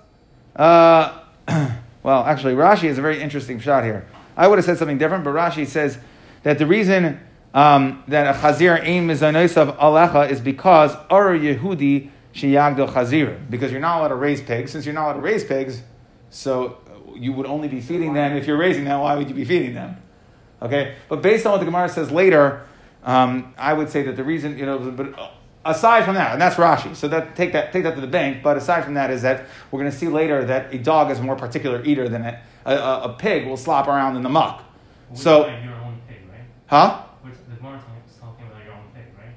[0.56, 1.20] uh,
[2.02, 4.06] well, actually, Rashi is a very interesting shot here.
[4.36, 5.98] I would have said something different, but Rashi says
[6.42, 7.20] that the reason
[7.54, 13.80] um, that a chazir aim mizanoisav alecha is because ar Yehudi sheyagdol chazir, because you're
[13.80, 14.72] not allowed to raise pigs.
[14.72, 15.82] Since you're not allowed to raise pigs,
[16.30, 16.78] so
[17.16, 19.00] you would only be feeding them if you're raising them.
[19.00, 19.96] Why would you be feeding them?
[20.60, 22.64] Okay, but based on what the Gemara says later,
[23.04, 25.32] um, I would say that the reason, you know, but
[25.64, 28.42] aside from that, and that's Rashi, so that take that take that to the bank.
[28.42, 31.18] But aside from that, is that we're going to see later that a dog is
[31.18, 34.28] a more particular eater than a, a, a, a pig will slop around in the
[34.28, 34.62] muck.
[35.10, 36.40] We're So- your own pig, right?
[36.66, 37.02] Huh?
[37.24, 39.34] We're, the Gemara is talking about your own pig, right?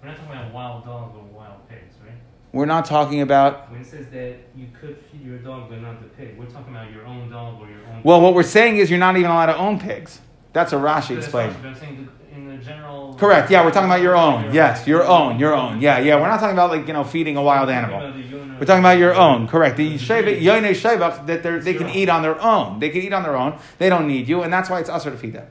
[0.00, 1.21] We're not talking about or wild right?
[2.52, 3.70] We're not talking about.
[3.70, 6.74] When it says that you could feed your dog but not the pig, we're talking
[6.74, 8.02] about your own dog or your own.
[8.04, 10.20] Well, what we're saying is you're not even allowed to own pigs.
[10.52, 11.56] That's a Rashi But that's explained.
[11.64, 13.14] I'm saying in the general.
[13.14, 13.50] Correct.
[13.50, 14.52] Yeah, we're talking about your own.
[14.52, 15.80] Yes, your own, your own.
[15.80, 16.16] Yeah, yeah.
[16.16, 18.00] We're not talking about like you know feeding a wild animal.
[18.58, 19.48] We're talking about your own.
[19.48, 19.78] Correct.
[19.78, 22.78] The sheva, yoine shevach that they're- they can eat on their own.
[22.80, 23.54] They can eat on their own.
[23.78, 25.46] They don't need you, and that's why it's usher to feed them.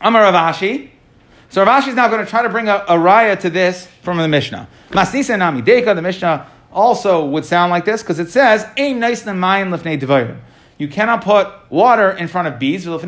[0.00, 0.90] Amar Rav Ashi.
[1.50, 3.88] So Rav Ashi is now going to try to bring a, a raya to this
[4.02, 4.68] from the Mishnah.
[4.90, 5.96] Masnisa nami deka.
[5.96, 10.38] The Mishnah also would sound like this because it says aim nice mayin lifnei devarim.
[10.78, 12.86] You cannot put water in front of bees.
[12.86, 12.98] You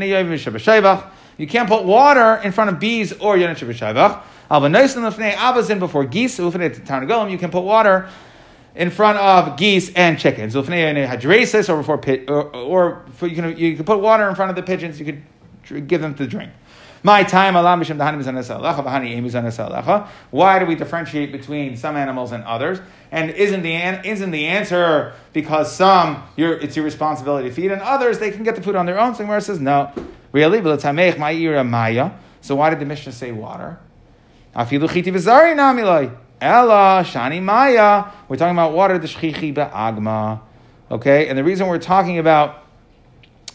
[1.46, 4.22] can't put water in front of bees or yonah shabashayvach.
[4.50, 6.40] Alva lifnei abazin before geese.
[6.40, 6.50] You
[7.38, 8.10] can put water
[8.74, 10.56] in front of geese and chickens.
[10.56, 14.98] Or before or, or you can you can put water in front of the pigeons.
[14.98, 15.22] You could
[15.86, 16.50] give them to drink.
[17.04, 17.54] My time.
[17.54, 17.78] Why
[20.58, 22.80] do we differentiate between some animals and others?
[23.10, 28.20] And isn't the isn't the answer because some it's your responsibility to feed, and others
[28.20, 29.14] they can get the food on their own?
[29.14, 29.90] So Gemara says no.
[30.30, 32.12] Really, maya.
[32.40, 33.80] So why did the Mishnah say water?
[34.54, 34.64] Ella
[37.04, 38.04] shani maya.
[38.28, 40.40] We're talking about water the shchichi be'agma.
[40.90, 42.66] Okay, and the reason we're talking about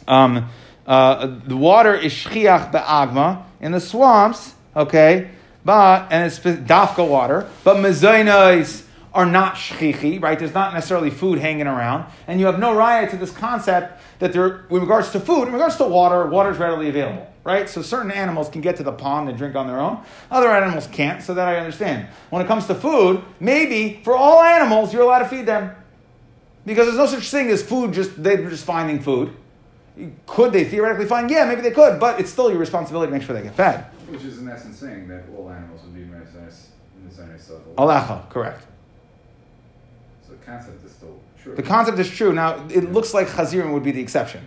[0.07, 0.49] um,
[0.87, 5.29] uh, the water is shchiach be'agma in the swamps, okay,
[5.65, 10.39] but and it's dafka water, but mezainos are not shchichi, right?
[10.39, 14.31] There's not necessarily food hanging around, and you have no riot to this concept that
[14.31, 17.67] there, in regards to food, in regards to water, water is readily available, right?
[17.67, 20.87] So certain animals can get to the pond and drink on their own, other animals
[20.87, 21.21] can't.
[21.21, 22.07] So that I understand.
[22.29, 25.75] When it comes to food, maybe for all animals you're allowed to feed them.
[26.65, 29.33] Because there's no such thing as food, just they're just finding food.
[30.25, 31.29] Could they theoretically find?
[31.29, 33.85] Yeah, maybe they could, but it's still your responsibility to make sure they get fed.
[34.09, 36.67] Which is in essence saying that all animals would be mezainis
[37.07, 38.65] mezainis of Alacha, correct.
[40.25, 41.55] So the concept is still true.
[41.55, 42.31] The concept is true.
[42.33, 44.45] Now, it looks like chazirim would be the exception.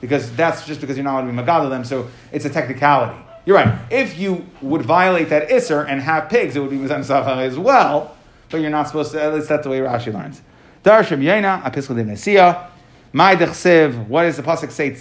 [0.00, 3.18] Because that's just because you're not allowed to be magadol them, so it's a technicality.
[3.46, 3.78] You're right.
[3.90, 7.58] If you would violate that isser and have pigs, it would be mizan sacha as
[7.58, 8.16] well,
[8.50, 10.42] but you're not supposed to, at least that's the way Rashi learns.
[10.84, 12.68] Darshim Yena, de Nesia,
[13.12, 14.96] My Dechsev, what does the Pasuk say?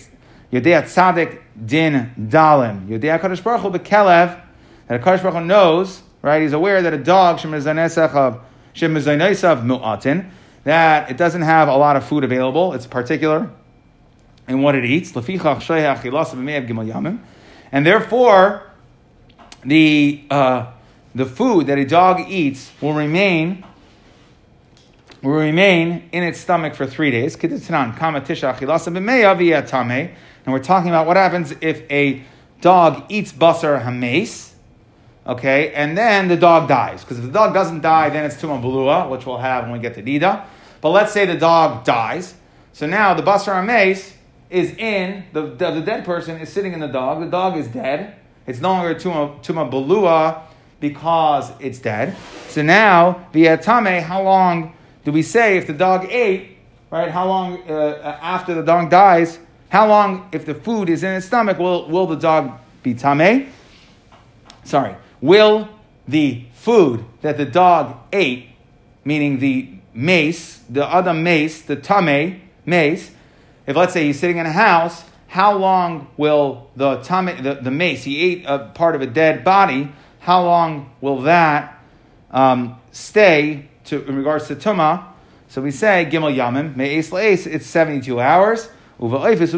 [0.52, 2.88] Yodea Tzadik Din Dalim.
[2.88, 4.42] Yodea Kadosh Baruch Hu Bekelev,
[4.88, 8.40] that a Kadosh Baruch Hu knows, right, he's aware that a dog, Shemizanesachav,
[8.74, 10.30] Mu'atin,
[10.64, 13.50] that it doesn't have a lot of food available, it's particular
[14.48, 15.14] in what it eats.
[17.72, 18.64] And therefore,
[19.66, 20.72] the, uh,
[21.14, 23.66] the food that a dog eats will remain
[25.28, 27.36] will remain in its stomach for three days.
[27.36, 27.52] And
[30.54, 32.24] we're talking about what happens if a
[32.62, 34.54] dog eats basar hames.
[35.26, 37.04] Okay, and then the dog dies.
[37.04, 39.80] Because if the dog doesn't die, then it's Tuma Balua, which we'll have when we
[39.80, 40.46] get to Nida.
[40.80, 42.36] But let's say the dog dies.
[42.72, 44.14] So now the Basar Ames
[44.50, 47.20] is in, the, the, the dead person is sitting in the dog.
[47.20, 48.16] The dog is dead.
[48.46, 50.44] It's no longer Tuma, tuma Balua
[50.80, 52.16] because it's dead.
[52.48, 54.77] So now, via Tame, how long
[55.08, 56.58] do we say if the dog ate,
[56.92, 57.10] right?
[57.10, 59.40] How long uh, after the dog dies,
[59.70, 63.50] how long, if the food is in its stomach, will, will the dog be Tame?
[64.66, 64.98] Sorry.
[65.22, 65.70] Will
[66.10, 68.50] the food that the dog ate,
[69.06, 73.10] meaning the mace, the other mace, the tame mace,
[73.66, 77.72] if let's say he's sitting in a house, how long will the tame, the, the
[77.72, 79.90] mace, he ate a part of a dead body,
[80.20, 81.82] how long will that
[82.30, 85.06] um, stay to, in regards to tuma?
[85.50, 88.70] So we say gimel yamim me'es le'es, it's 72 hours.
[89.00, 89.54] It's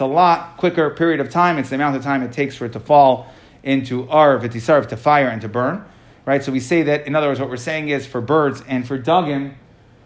[0.00, 1.58] a lot quicker period of time.
[1.58, 4.96] It's the amount of time it takes for it to fall into ar v'tisarv to
[4.96, 5.84] fire and to burn.
[6.26, 6.42] Right?
[6.42, 8.98] So we say that, in other words, what we're saying is for birds and for
[8.98, 9.54] dugim,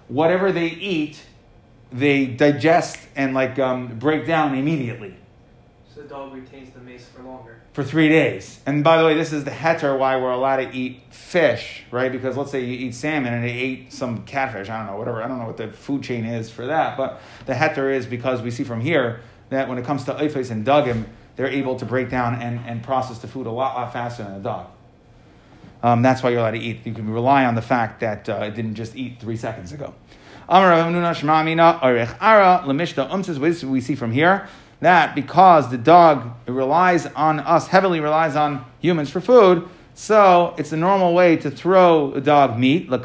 [0.09, 1.19] whatever they eat,
[1.91, 5.17] they digest and like um, break down immediately.
[5.99, 7.61] The dog retains the mace for longer.
[7.73, 8.61] For three days.
[8.67, 12.13] And by the way, this is the heter why we're allowed to eat fish, right?
[12.13, 15.25] Because let's say you eat salmon and they ate some catfish, I don't know, whatever,
[15.25, 18.43] I don't know what the food chain is for that, but the heter is because
[18.43, 21.85] we see from here that when it comes to ifes and dugim, they're able to
[21.85, 24.69] break down and, and process the food a lot, lot faster than a dog.
[25.83, 26.87] Um, that's why you're allowed to eat.
[26.87, 29.93] You can rely on the fact that uh, it didn't just eat three seconds ago.
[33.65, 34.49] We see from here
[34.81, 40.71] that because the dog relies on us, heavily relies on humans for food, so it's
[40.71, 42.99] the normal way to throw a dog meat, la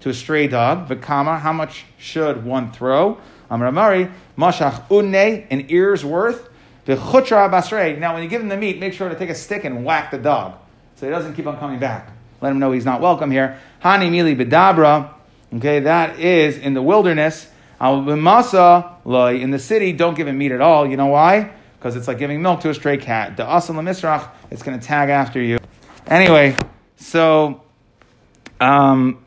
[0.00, 0.86] to a stray dog.
[0.88, 3.18] Vikama, how much should one throw?
[3.50, 6.50] Amramari, mashach unne, an ear's worth.
[6.86, 7.98] V'chutra basrei.
[7.98, 10.10] Now, when you give him the meat, make sure to take a stick and whack
[10.10, 10.58] the dog,
[10.96, 12.12] so he doesn't keep on coming back.
[12.42, 13.58] Let him know he's not welcome here.
[13.82, 15.10] Hani mili bedabra.
[15.56, 17.48] Okay, that is in the wilderness.
[17.84, 19.92] Al loy in the city.
[19.92, 20.88] Don't give him meat at all.
[20.88, 21.52] You know why?
[21.78, 23.36] Because it's like giving milk to a stray cat.
[23.36, 24.30] The asal misrach.
[24.50, 25.58] It's going to tag after you.
[26.06, 26.56] Anyway,
[26.96, 27.60] so.
[28.58, 29.22] Um,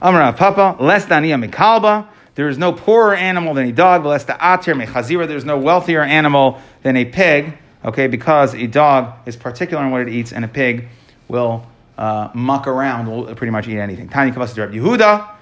[0.00, 2.08] Amra Papa, less daniya mikalba.
[2.34, 5.28] There is no poorer animal than a dog, less the atir mechazira.
[5.28, 7.58] There's no wealthier animal than a pig.
[7.84, 10.88] Okay, because a dog is particular in what it eats, and a pig
[11.28, 11.66] will
[11.98, 14.08] uh, muck around, will pretty much eat anything.
[14.08, 15.36] Tani Kavas Reb Yehuda.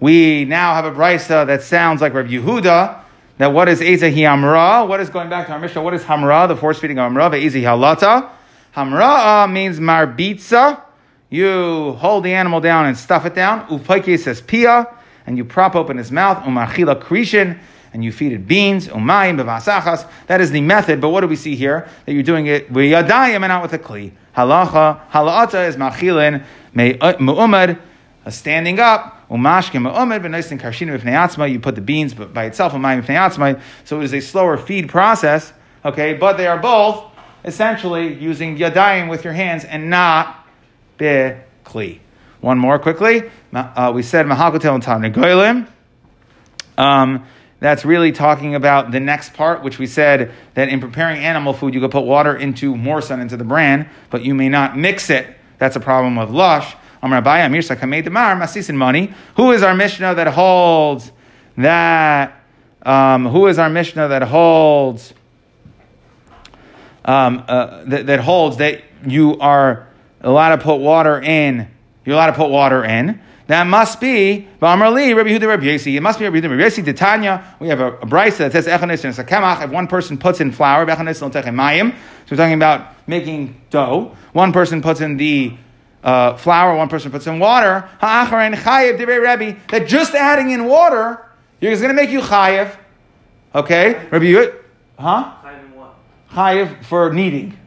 [0.00, 3.02] We now have a brisa that sounds like Reb Yehuda.
[3.38, 4.86] That what is Eza Hamra?
[4.88, 5.82] What is going back to our Mishnah?
[5.82, 6.48] What is Hamra?
[6.48, 7.30] The force feeding of Hamra.
[7.30, 8.30] Ve'ezi Halata.
[8.74, 10.82] Hamra uh, means marbitza
[11.28, 13.66] you hold the animal down and stuff it down.
[13.68, 14.86] Upaike says pia,
[15.26, 16.38] and you prop open his mouth.
[16.44, 17.58] Umachila krishin,
[17.92, 18.86] and you feed it beans.
[18.88, 20.08] Umayim bevasachas.
[20.28, 21.00] That is the method.
[21.00, 21.88] But what do we see here?
[22.04, 24.12] That you're doing it with yadayim and not with a kli.
[24.36, 26.44] Halacha halata is machilin
[26.74, 27.80] mu'umad,
[28.24, 29.15] uh, standing up.
[29.30, 32.72] Umashke mu'umad v'noisin karshin v'fnei You put the beans but by itself.
[32.72, 35.52] Umayim v'fnei So it is a slower feed process.
[35.84, 37.04] Okay, but they are both
[37.44, 40.46] essentially using yadayim with your hands and not
[40.98, 42.00] Bekli.
[42.40, 43.30] One more quickly.
[43.52, 45.68] Uh, we said Mahakotel and Tanagoylim.
[46.78, 47.24] Um,
[47.58, 51.72] that's really talking about the next part, which we said that in preparing animal food,
[51.72, 55.26] you could put water into morsan into the bran, but you may not mix it.
[55.58, 56.76] That's a problem of lush.
[57.08, 59.14] Money.
[59.36, 61.12] Who is our Mishnah that holds
[61.56, 62.42] that?
[62.82, 65.12] Um, who is our Mishnah that holds
[67.06, 69.88] um, uh, that, that holds that you are
[70.20, 71.68] allowed to put water in.
[72.04, 73.20] You're allowed to put water in.
[73.46, 75.96] That must be Ba'amrali Rabbi Yehuda Rabbi Yossi.
[75.96, 76.84] It must be Rabbi Yehuda Rabbi Yossi.
[76.84, 77.56] Titania.
[77.60, 79.64] We have a, a brisa that says Echanis and Sakemach.
[79.64, 81.92] If one person puts in flour, Echanis Mayim.
[81.92, 81.96] So
[82.32, 84.16] we're talking about making dough.
[84.32, 85.56] One person puts in the
[86.06, 86.76] uh, flour.
[86.76, 87.80] One person puts in water.
[88.00, 89.56] Ha'acharen Chayev Divrei Rabbi.
[89.68, 91.22] That just adding in water
[91.60, 92.74] is going to make you Chayev.
[93.54, 94.62] Okay, Rabbi Yehuda.
[94.98, 95.32] Huh?
[96.30, 97.58] Chayev for kneading.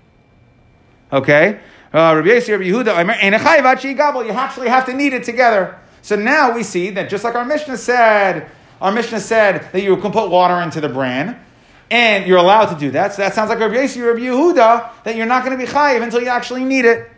[1.12, 1.60] Okay.
[1.92, 5.80] Uh, Rabbi Yossi, Rabbi Yehuda, you actually have to knead it together.
[6.02, 9.98] So now we see that just like our Mishnah said, our Mishnah said that you
[9.98, 11.44] can put water into the bran,
[11.90, 13.14] and you're allowed to do that.
[13.14, 16.04] So that sounds like Rabbi Yossi, Rabbi Yehuda, that you're not going to be chayiv
[16.04, 17.10] until you actually need it.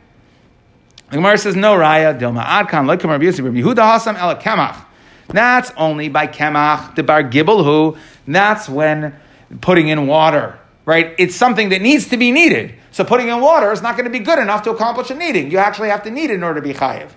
[1.12, 4.86] The Gemara says, no, Raya, Dilma Adkan, like Rabbi Yossi, Rabbi Yehuda, Hasam, El Kemach.
[5.28, 9.14] That's only by Kemach, the Bar Gibel, who, that's when
[9.60, 11.14] putting in water, right?
[11.20, 12.76] It's something that needs to be needed.
[12.92, 15.52] So putting in water is not going to be good enough to accomplish a kneading.
[15.52, 17.10] You actually have to knead in order to be chayiv.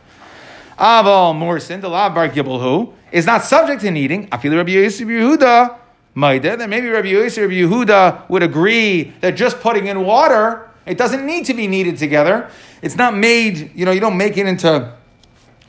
[0.76, 4.28] Aval Morsin, the law bar gibelhu, is not subject to kneading.
[4.30, 5.78] Afilu Rabbi Yehuda,
[6.14, 10.98] Maida, then maybe Rabbi Yosef, Rabbi Yehuda would agree that just putting in water, it
[10.98, 12.50] doesn't need to be kneaded together.
[12.82, 14.92] It's not made, you know, you don't make it into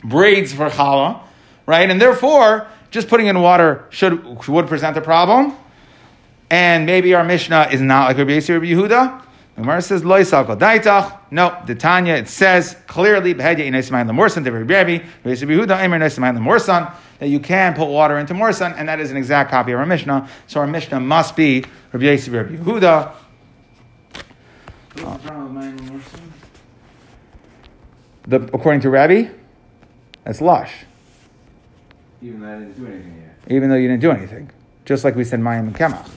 [0.04, 1.22] braids for challah,
[1.66, 1.90] right?
[1.90, 5.54] And therefore, just putting in water should would present a problem.
[6.50, 9.22] And maybe our Mishnah is not like Rabbi Rabbi Yehuda.
[9.56, 14.10] The Gemara says, "Lo yisal daitach." No, the Tanya it says clearly, "Behedya inay semayin
[14.10, 18.76] lemorsan." To Rabbi Rabbi, Yehuda, "Emer semayin lemorsan." That you can put water into morsan,
[18.78, 20.28] and that is an exact copy of our Mishnah.
[20.48, 21.64] So our Mishnah must be
[21.94, 23.12] Rabbi Yosef, Rabbi Yehuda.
[25.06, 26.20] What's the problem with mine and morsan?
[28.28, 29.28] The, according to Rabbi,
[30.24, 30.74] that's lush,
[32.22, 33.56] Even though I didn't do anything yet.
[33.56, 34.50] even though you didn't do anything.
[34.84, 36.10] Just like we said, Mayim and Kemach.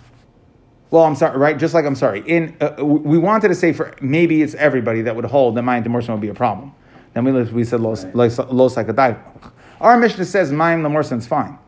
[0.91, 1.59] Well, I'm sorry, right?
[1.59, 2.21] Just like I'm sorry.
[2.27, 5.85] In uh, we wanted to say for maybe it's everybody that would hold that Mayim
[5.85, 6.75] Demorson would be a problem.
[7.13, 8.89] Then we we said los los los like
[9.81, 11.59] Our Mishnah says Mayim Demorson is fine.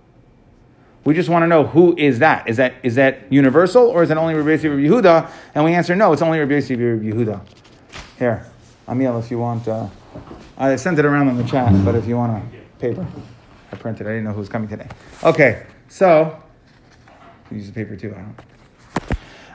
[1.05, 2.49] We just want to know who is that?
[2.49, 5.31] Is that is that universal or is it only Rabbi Rabbi Yehuda?
[5.55, 7.41] And we answer no, it's only Rabbi Rabbi Yehuda.
[8.19, 8.47] Here,
[8.87, 9.89] Amiel, if you want, uh,
[10.59, 13.07] I sent it around in the chat, but if you want a paper,
[13.73, 14.07] I printed.
[14.07, 14.89] I didn't know who was coming today.
[15.25, 16.43] Okay, so
[17.51, 18.15] use the paper too.
[18.15, 18.37] I don't.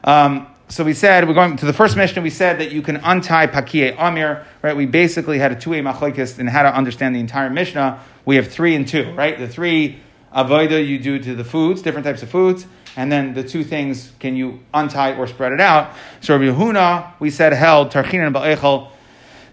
[0.04, 2.24] Um, so we said we're going to the first Mishnah.
[2.24, 4.48] We said that you can untie pakie amir.
[4.64, 4.76] Right?
[4.76, 8.02] We basically had a two-way machlokes in how to understand the entire Mishnah.
[8.26, 9.14] We have three and two.
[9.14, 9.38] Right?
[9.38, 10.00] The three
[10.34, 12.65] avoida you do to the foods, different types of foods,
[12.95, 15.93] and then the two things can you untie or spread it out.
[16.21, 18.89] So Rabbi Huna, we said held tarchin and ba'echel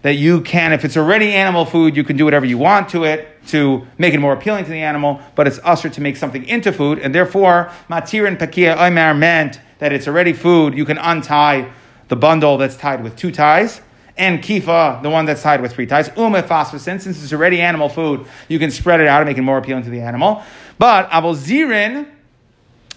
[0.01, 3.05] that you can, if it's already animal food, you can do whatever you want to
[3.05, 6.43] it to make it more appealing to the animal, but it's usher to make something
[6.45, 10.97] into food, and therefore, matir and pakia omer meant that it's already food, you can
[10.97, 11.71] untie
[12.09, 13.81] the bundle that's tied with two ties,
[14.17, 16.09] and kifa, the one that's tied with three ties.
[16.17, 19.41] Umm Phosphosin, since it's already animal food, you can spread it out and make it
[19.41, 20.43] more appealing to the animal.
[20.77, 22.07] But abel zirin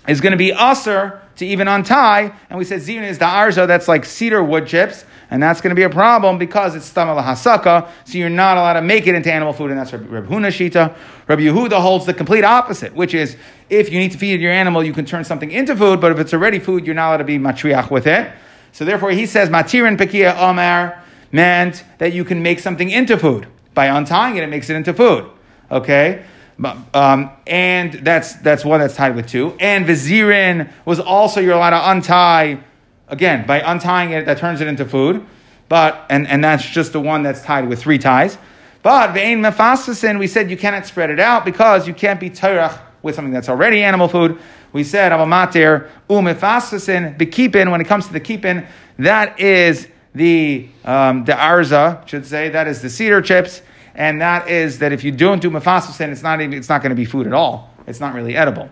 [0.09, 3.67] is going to be usher to even untie, and we said zirin is the arzo,
[3.67, 7.23] that's like cedar wood chips, and that's going to be a problem because it's stamala
[7.23, 10.49] hasaka, so you're not allowed to make it into animal food, and that's Reb Huna
[10.49, 10.97] Shita.
[11.29, 13.37] Rabbi Yehuda holds the complete opposite, which is
[13.69, 16.19] if you need to feed your animal, you can turn something into food, but if
[16.19, 18.31] it's already food, you're not allowed to be matriach with it.
[18.73, 21.03] So therefore, he says matirin pekia omar
[21.33, 24.45] meant that you can make something into food by untying it.
[24.45, 25.29] It makes it into food.
[25.71, 26.25] Okay.
[26.63, 29.55] Um, and that's that's one that's tied with two.
[29.61, 32.61] And vizirin was also you're allowed to untie
[33.09, 35.25] again by untying it that turns it into food.
[35.69, 38.39] But and and that's just the one that's tied with three ties.
[38.83, 42.81] But ve'in mefasasin, we said you cannot spread it out because you can't be tayrach
[43.03, 44.39] with something that's already animal food.
[44.73, 47.71] We said avamatir umefasasin bekipin.
[47.71, 48.67] When it comes to the kipin,
[48.99, 53.61] that is the um, the arza should say that is the cedar chips,
[53.97, 56.91] and that is that if you don't do mefasasin, it's not even, it's not going
[56.91, 57.71] to be food at all.
[57.87, 58.71] It's not really edible.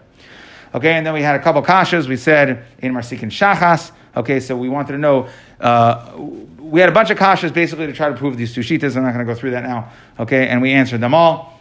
[0.75, 2.07] Okay, and then we had a couple kashas.
[2.07, 3.91] We said in Marsikin Shachas.
[4.15, 5.29] Okay, so we wanted to know.
[5.59, 6.15] Uh,
[6.59, 8.97] we had a bunch of kashas basically to try to prove these two shitas.
[8.97, 9.93] I'm not going to go through that now.
[10.19, 11.59] Okay, and we answered them all.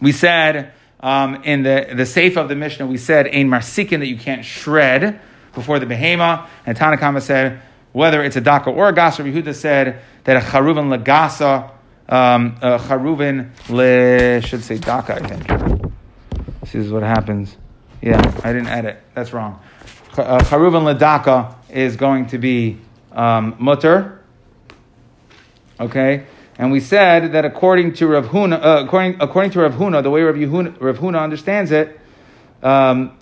[0.00, 4.06] We said um, in the the safe of the Mishnah, we said ein marsikin that
[4.06, 5.20] you can't shred
[5.54, 7.60] before the behema, and Tanakama said
[7.92, 9.24] whether it's a daka or a gasa.
[9.24, 11.70] Yehuda said that a charuvin legasa,
[12.08, 15.14] um, charuvin le should say daka.
[15.16, 15.92] I think.
[16.60, 17.56] This is what happens.
[18.02, 19.02] Yeah, I didn't edit.
[19.14, 19.60] That's wrong.
[20.14, 22.78] Ch- uh, Charuvin ledaka is going to be
[23.12, 24.22] um, mutter.
[25.78, 26.24] Okay,
[26.58, 30.10] and we said that according to Rav Huna, uh, according according to Rav Huna, the
[30.10, 32.00] way Rav, Yehuna, Rav Huna understands it,
[32.62, 33.16] um,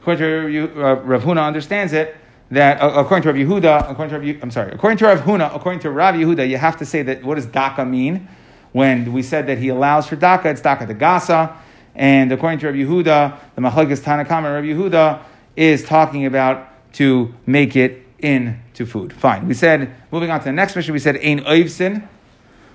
[0.00, 2.16] according to Rav, uh, Rav Huna understands it
[2.50, 5.80] that according to Rav Yehuda, according to Rav, I'm sorry, according to Rav Huna, according
[5.80, 8.28] to Rav Yehuda, you have to say that what does daka mean?
[8.72, 11.56] When we said that he allows for daka, it's daka the gasa.
[11.94, 15.22] And according to Rabbi Yehuda, the Machagas Tanakama, Rabbi Yehuda
[15.54, 19.12] is talking about to make it into food.
[19.12, 19.46] Fine.
[19.46, 22.08] We said, moving on to the next Mishnah, we said, Ein Oivsin.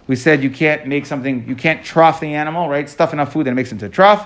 [0.08, 2.90] We said you can't make something, you can't trough the animal, right?
[2.90, 4.26] Stuff enough food that it makes it into trough.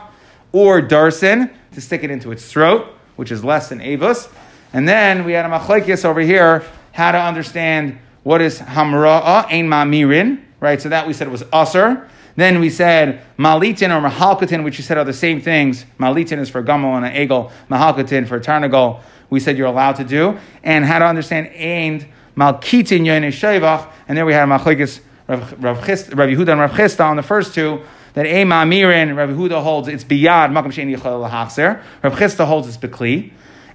[0.52, 4.32] Or Darsin, to stick it into its throat, which is less than Avos.
[4.74, 9.68] And then we had a Machlaikis over here, how to understand what is Hamra'a, Ein
[9.68, 10.82] Mamirin, right?
[10.82, 12.10] So that we said was Usr.
[12.36, 15.86] Then we said Malitin or Mahalkatin, which you said are the same things.
[16.00, 19.02] Malitin is for Gamal and an Egel, Mahalkatin for a Tarnagol.
[19.30, 20.40] We said you're allowed to do.
[20.64, 23.92] And how to understand Ein Malkitin Yoin Shevach.
[24.08, 27.82] And there we had Machlaikis, Rav, Rav, Yehuda and Rav Chisda on the first two.
[28.16, 31.84] That Ein Mamirin, Rav Yehuda holds it's Biyad, Makam Sheni Yechel Lahachzer.
[32.02, 33.32] Rav Chisda holds it's Bekli.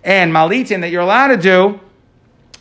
[0.08, 1.78] And Malitin that you're allowed to do,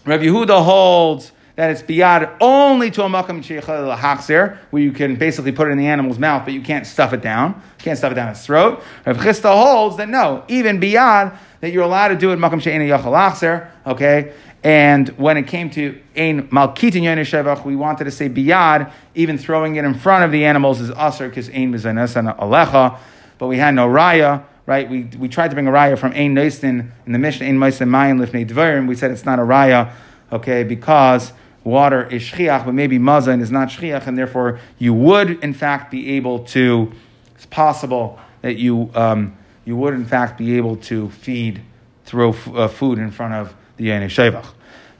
[0.03, 5.53] Rav Yehuda holds that it's biyad only to a makam lahachzir, where you can basically
[5.53, 7.51] put it in the animal's mouth, but you can't stuff it down.
[7.79, 8.83] You Can't stuff it down its throat.
[9.05, 12.83] Rav Chisda holds that no, even biyad, that you're allowed to do it makam she'ena
[12.83, 14.33] yachal achzer, okay?
[14.61, 19.37] And when it came to ein malkitin yonis shevach, we wanted to say biyad, even
[19.37, 22.99] throwing it in front of the animals is aser because ein mizanesan alecha,
[23.37, 24.88] but we had no raya, right?
[24.88, 27.88] We, we tried to bring a raya from ein noistin in the Mishnah, ein moisin
[27.88, 28.88] mayin lifnei dvarim.
[28.88, 29.91] We said it's not a raya,
[30.32, 31.32] okay, because
[31.63, 35.89] water is shchiach, but maybe mazan is not shchiach, and therefore you would in fact
[35.89, 36.91] be able to.
[37.36, 41.61] It's possible that you um, you would in fact be able to feed,
[42.05, 44.47] throw f- uh, food in front of the Yonei Shevach.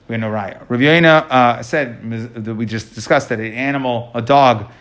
[0.08, 0.62] We have no raya.
[0.70, 2.10] Rav Yoina, uh, said
[2.46, 4.72] that we just discussed that an animal, a dog,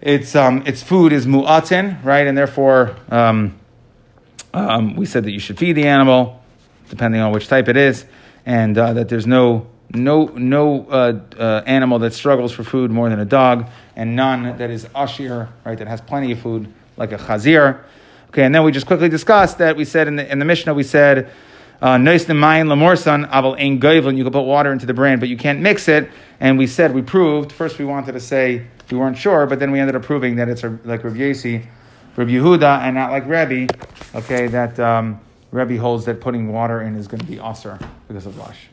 [0.00, 3.54] its um, its food is mu'atin, right, and therefore um,
[4.54, 6.42] um, we said that you should feed the animal,
[6.90, 8.04] depending on which type it is,
[8.44, 13.08] and uh, that there's no no no uh, uh, animal that struggles for food more
[13.08, 17.12] than a dog, and none that is ashir, right, that has plenty of food like
[17.12, 17.82] a chazir.
[18.28, 20.74] Okay, and then we just quickly discussed that we said in the in the Mishnah
[20.74, 21.30] we said.
[21.82, 24.16] Nice the mayin lamorsan aval ein goivlin.
[24.16, 26.08] You can put water into the brain, but you can't mix it.
[26.38, 27.50] And we said we proved.
[27.50, 30.48] First, we wanted to say we weren't sure, but then we ended up proving that
[30.48, 31.66] it's like Rav Yesi,
[32.16, 33.72] Rav Yehuda, and not like Rebbe.
[34.14, 38.26] Okay, that um, Rebbe holds that putting water in is going to be aser because
[38.26, 38.68] of wash.